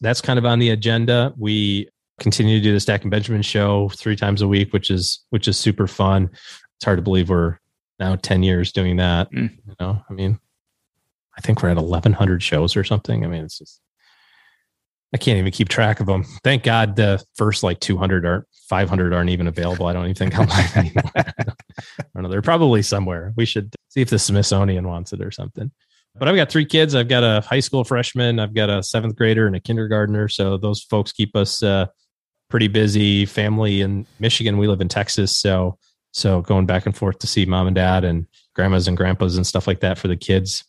[0.01, 1.31] That's kind of on the agenda.
[1.37, 5.47] We continue to do the Stacking Benjamin show three times a week, which is which
[5.47, 6.31] is super fun.
[6.33, 7.59] It's hard to believe we're
[7.99, 9.31] now 10 years doing that.
[9.31, 9.51] Mm.
[9.67, 10.39] You know, I mean,
[11.37, 13.23] I think we're at 1100 shows or something.
[13.23, 13.79] I mean, it's just,
[15.13, 16.23] I can't even keep track of them.
[16.43, 19.87] Thank God the first like 200 or 500 aren't even available.
[19.87, 21.03] I don't even think online anymore.
[21.15, 21.33] I
[22.13, 22.29] don't know.
[22.29, 23.33] They're probably somewhere.
[23.35, 25.71] We should see if the Smithsonian wants it or something.
[26.17, 26.95] But I've got three kids.
[26.95, 28.39] I've got a high school freshman.
[28.39, 30.29] I've got a seventh grader and a kindergartner.
[30.29, 31.87] So those folks keep us uh,
[32.49, 33.25] pretty busy.
[33.25, 34.57] Family in Michigan.
[34.57, 35.35] We live in Texas.
[35.35, 35.77] So
[36.15, 39.45] so going back and forth to see mom and dad and grandmas and grandpas and
[39.45, 40.63] stuff like that for the kids,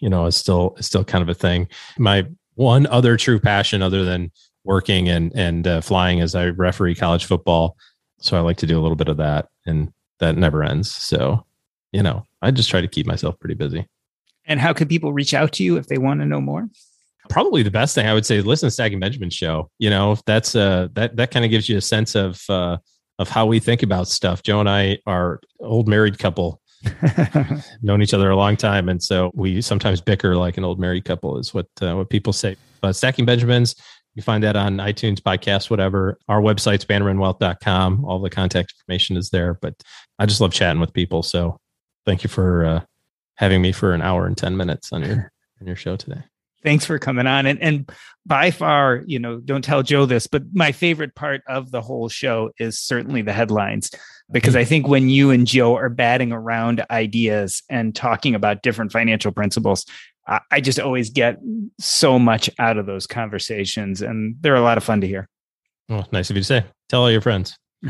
[0.00, 1.68] you know, is still is still kind of a thing.
[1.98, 4.32] My one other true passion, other than
[4.64, 7.76] working and and uh, flying, as I referee college football.
[8.20, 10.94] So I like to do a little bit of that, and that never ends.
[10.94, 11.44] So,
[11.90, 13.86] you know, I just try to keep myself pretty busy.
[14.44, 16.68] And how can people reach out to you if they want to know more?
[17.28, 19.70] Probably the best thing I would say, listen to Stacking Benjamin show.
[19.78, 22.78] You know, that's uh that that kind of gives you a sense of uh
[23.18, 24.42] of how we think about stuff.
[24.42, 26.60] Joe and I are old married couple,
[27.82, 31.04] known each other a long time, and so we sometimes bicker like an old married
[31.04, 32.56] couple is what uh, what people say.
[32.80, 33.76] But Stacking Benjamins,
[34.14, 36.18] you find that on iTunes, podcast, whatever.
[36.28, 38.04] Our website's bannermanwealth.com.
[38.04, 39.54] All the contact information is there.
[39.54, 39.74] But
[40.18, 41.22] I just love chatting with people.
[41.22, 41.58] So
[42.04, 42.80] thank you for uh,
[43.36, 46.22] having me for an hour and 10 minutes on your on your show today
[46.62, 47.90] thanks for coming on and and
[48.24, 52.08] by far you know don't tell joe this but my favorite part of the whole
[52.08, 53.90] show is certainly the headlines
[54.30, 58.92] because i think when you and joe are batting around ideas and talking about different
[58.92, 59.84] financial principles
[60.26, 61.38] I, I just always get
[61.78, 65.28] so much out of those conversations and they're a lot of fun to hear
[65.88, 67.56] well nice of you to say tell all your friends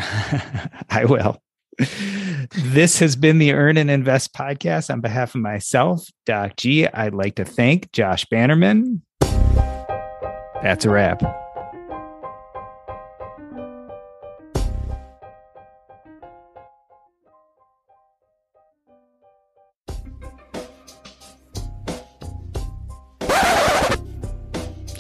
[0.90, 1.40] i will
[2.56, 4.90] this has been the Earn and Invest podcast.
[4.90, 9.02] On behalf of myself, Doc G, I'd like to thank Josh Bannerman.
[10.62, 11.41] That's a wrap.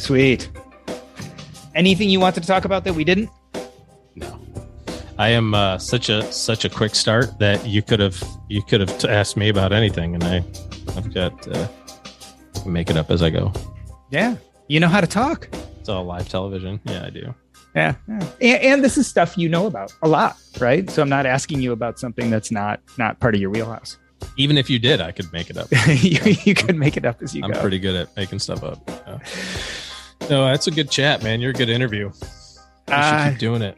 [0.02, 0.50] Sweet.
[1.76, 3.30] Anything you wanted to talk about that we didn't?
[4.16, 4.36] No.
[5.16, 8.80] I am uh, such a such a quick start that you could have you could
[8.80, 10.44] have t- asked me about anything, and I
[10.96, 11.68] I've got uh,
[12.66, 13.52] make it up as I go.
[14.10, 14.34] Yeah,
[14.66, 15.48] you know how to talk.
[15.78, 16.80] It's all live television.
[16.84, 17.32] Yeah, I do.
[17.76, 18.28] Yeah, yeah.
[18.40, 20.90] And, and, this is stuff you know about a lot, right?
[20.90, 23.98] So I'm not asking you about something that's not not part of your wheelhouse.
[24.36, 25.68] Even if you did, I could make it up.
[25.86, 27.46] you, you, could make it up as you go.
[27.46, 27.60] I'm go.
[27.60, 28.78] pretty good at making stuff up.
[28.88, 29.18] Yeah.
[30.30, 31.40] No, that's a good chat, man.
[31.40, 32.06] You're a good interview.
[32.06, 33.76] You should uh, keep doing it.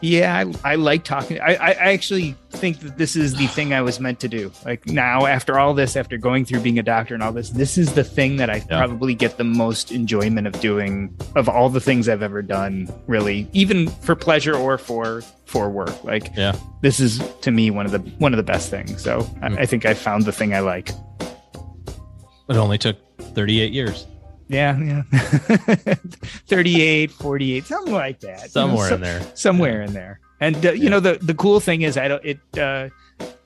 [0.00, 1.40] Yeah, I, I like talking.
[1.40, 4.52] I, I actually think that this is the thing I was meant to do.
[4.64, 7.76] Like now, after all this, after going through being a doctor and all this, this
[7.76, 8.78] is the thing that I yeah.
[8.78, 12.88] probably get the most enjoyment of doing of all the things I've ever done.
[13.06, 16.04] Really, even for pleasure or for for work.
[16.04, 19.02] Like, yeah, this is to me one of the one of the best things.
[19.02, 19.58] So mm.
[19.58, 20.90] I, I think I found the thing I like.
[22.48, 22.96] It only took
[23.34, 24.06] 38 years.
[24.48, 25.02] Yeah, yeah.
[26.48, 28.50] 38, 48, something like that.
[28.50, 29.32] Somewhere you know, in there.
[29.34, 29.86] Somewhere yeah.
[29.86, 30.20] in there.
[30.40, 30.90] And uh, you yeah.
[30.90, 32.88] know the the cool thing is I don't it uh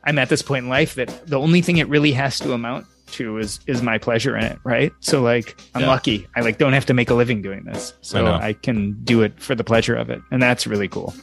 [0.04, 2.86] I'm at this point in life that the only thing it really has to amount
[3.12, 4.92] to is is my pleasure in it, right?
[5.00, 5.88] So like I'm yeah.
[5.88, 6.28] lucky.
[6.36, 7.94] I like don't have to make a living doing this.
[8.00, 10.20] So I, I, can do it for the pleasure of it.
[10.30, 11.14] And that's really cool.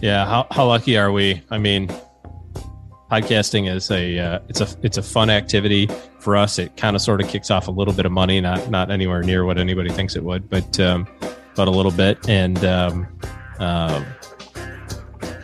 [0.00, 1.42] Yeah, how how lucky are we?
[1.50, 1.90] I mean,
[3.10, 5.88] podcasting is a uh, it's a it's a fun activity
[6.20, 6.58] for us.
[6.58, 9.22] It kind of sort of kicks off a little bit of money, not not anywhere
[9.22, 11.08] near what anybody thinks it would, but um,
[11.56, 12.28] but a little bit.
[12.28, 13.06] And um,
[13.58, 14.06] um,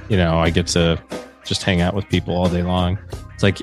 [0.08, 1.02] you know, I get to
[1.44, 2.98] just hang out with people all day long.
[3.34, 3.60] It's like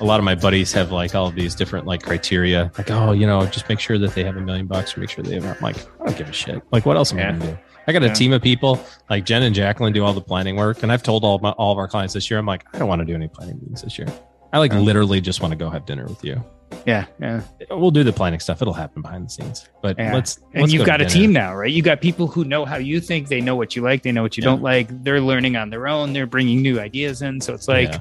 [0.00, 3.12] a lot of my buddies have like all of these different like criteria, like oh,
[3.12, 5.34] you know, just make sure that they have a million bucks or make sure they
[5.34, 5.44] have.
[5.44, 6.62] I'm like, I don't give a shit.
[6.72, 7.28] Like, what else am yeah.
[7.28, 7.58] I gonna do?
[7.88, 8.12] I got a yeah.
[8.12, 8.78] team of people
[9.08, 11.72] like Jen and Jacqueline do all the planning work, and I've told all my, all
[11.72, 13.80] of our clients this year, I'm like, I don't want to do any planning meetings
[13.80, 14.06] this year.
[14.52, 16.44] I like literally just want to go have dinner with you.
[16.84, 17.40] Yeah, yeah.
[17.70, 18.60] We'll do the planning stuff.
[18.60, 19.70] It'll happen behind the scenes.
[19.82, 20.12] But yeah.
[20.12, 21.70] let's, And let's you've got a team now, right?
[21.70, 23.28] You got people who know how you think.
[23.28, 24.02] They know what you like.
[24.02, 24.50] They know what you yeah.
[24.50, 25.02] don't like.
[25.02, 26.12] They're learning on their own.
[26.12, 27.40] They're bringing new ideas in.
[27.40, 27.94] So it's like,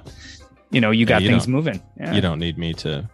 [0.69, 1.81] you know, you got you things moving.
[2.13, 3.09] You don't need me to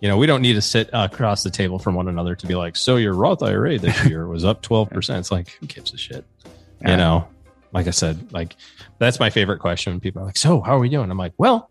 [0.00, 2.46] you know, we don't need to sit uh, across the table from one another to
[2.46, 5.18] be like, so your Roth IRA this year was up 12%.
[5.18, 6.24] It's like, who gives a shit?
[6.82, 6.90] Yeah.
[6.90, 7.28] You know,
[7.72, 8.56] like I said, like
[8.98, 9.98] that's my favorite question.
[10.00, 11.10] People are like, so how are we doing?
[11.10, 11.70] I'm like, well,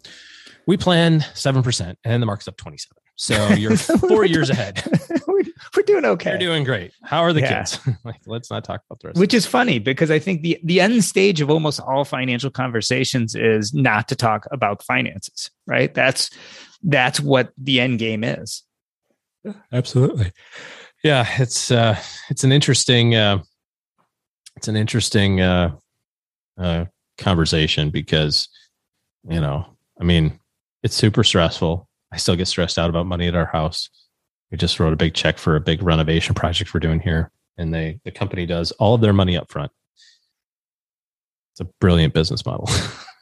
[0.65, 2.97] we plan 7% and the market's up 27.
[3.18, 4.84] So you're four years ahead.
[5.27, 5.43] we're,
[5.76, 6.31] we're doing okay.
[6.31, 6.91] You're doing great.
[7.03, 7.60] How are the Yeah.
[7.60, 7.80] kids?
[8.03, 9.19] like, let's not talk about the rest.
[9.19, 13.34] Which is funny because I think the the end stage of almost all financial conversations
[13.35, 15.93] is not to talk about finances, right?
[15.93, 16.30] That's
[16.86, 18.64] that's what the end game is.
[19.72, 20.32] Absolutely.
[21.03, 21.99] Yeah, it's uh
[22.30, 23.44] it's an interesting uh
[24.56, 25.76] it's an interesting uh
[26.57, 26.86] uh
[27.18, 28.48] conversation because
[29.28, 29.66] you know,
[29.99, 30.40] I mean,
[30.84, 31.88] it's super stressful.
[32.12, 33.90] I still get stressed out about money at our house.
[34.52, 37.74] We just wrote a big check for a big renovation project we're doing here and
[37.74, 39.72] they the company does all of their money up front.
[41.53, 42.68] It's a brilliant business model.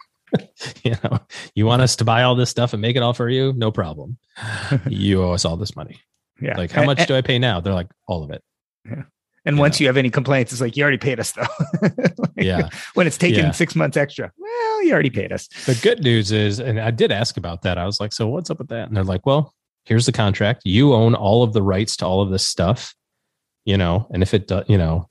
[0.83, 1.19] you know,
[1.55, 3.53] you want us to buy all this stuff and make it all for you?
[3.53, 4.17] No problem.
[4.89, 5.99] you owe us all this money.
[6.41, 6.57] Yeah.
[6.57, 7.59] Like, how And- much do I pay now?
[7.59, 8.43] They're like, all of it.
[9.45, 9.59] And Yeah.
[9.61, 11.45] once you have any complaints, it's like you already paid us though.
[11.81, 12.69] Like, Yeah.
[12.93, 13.51] When it's taken Yeah.
[13.51, 15.47] six months extra, well, you already paid us.
[15.65, 17.77] The good news is, and I did ask about that.
[17.77, 18.87] I was like, so what's up with that?
[18.87, 19.53] And they're like, well,
[19.85, 20.61] here's the contract.
[20.65, 22.95] You own all of the rights to all of this stuff,
[23.65, 25.09] you know, and if it does, you know,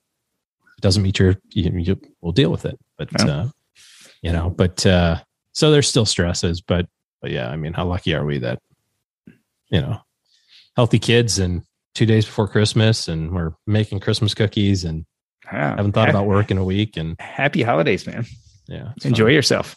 [0.78, 2.78] it doesn't meet your, you, you we'll deal with it.
[2.98, 3.26] But, Yeah.
[3.30, 3.48] uh,
[4.22, 5.20] you know, but, uh,
[5.52, 6.86] so there's still stresses, but,
[7.20, 8.58] but yeah, I mean, how lucky are we that,
[9.70, 9.98] you know,
[10.76, 11.62] healthy kids and
[11.94, 15.04] two days before Christmas and we're making Christmas cookies and
[15.46, 16.96] Ah, haven't thought about work in a week.
[16.96, 18.24] And Happy holidays, man.
[18.68, 19.34] yeah, Enjoy fun.
[19.34, 19.76] yourself.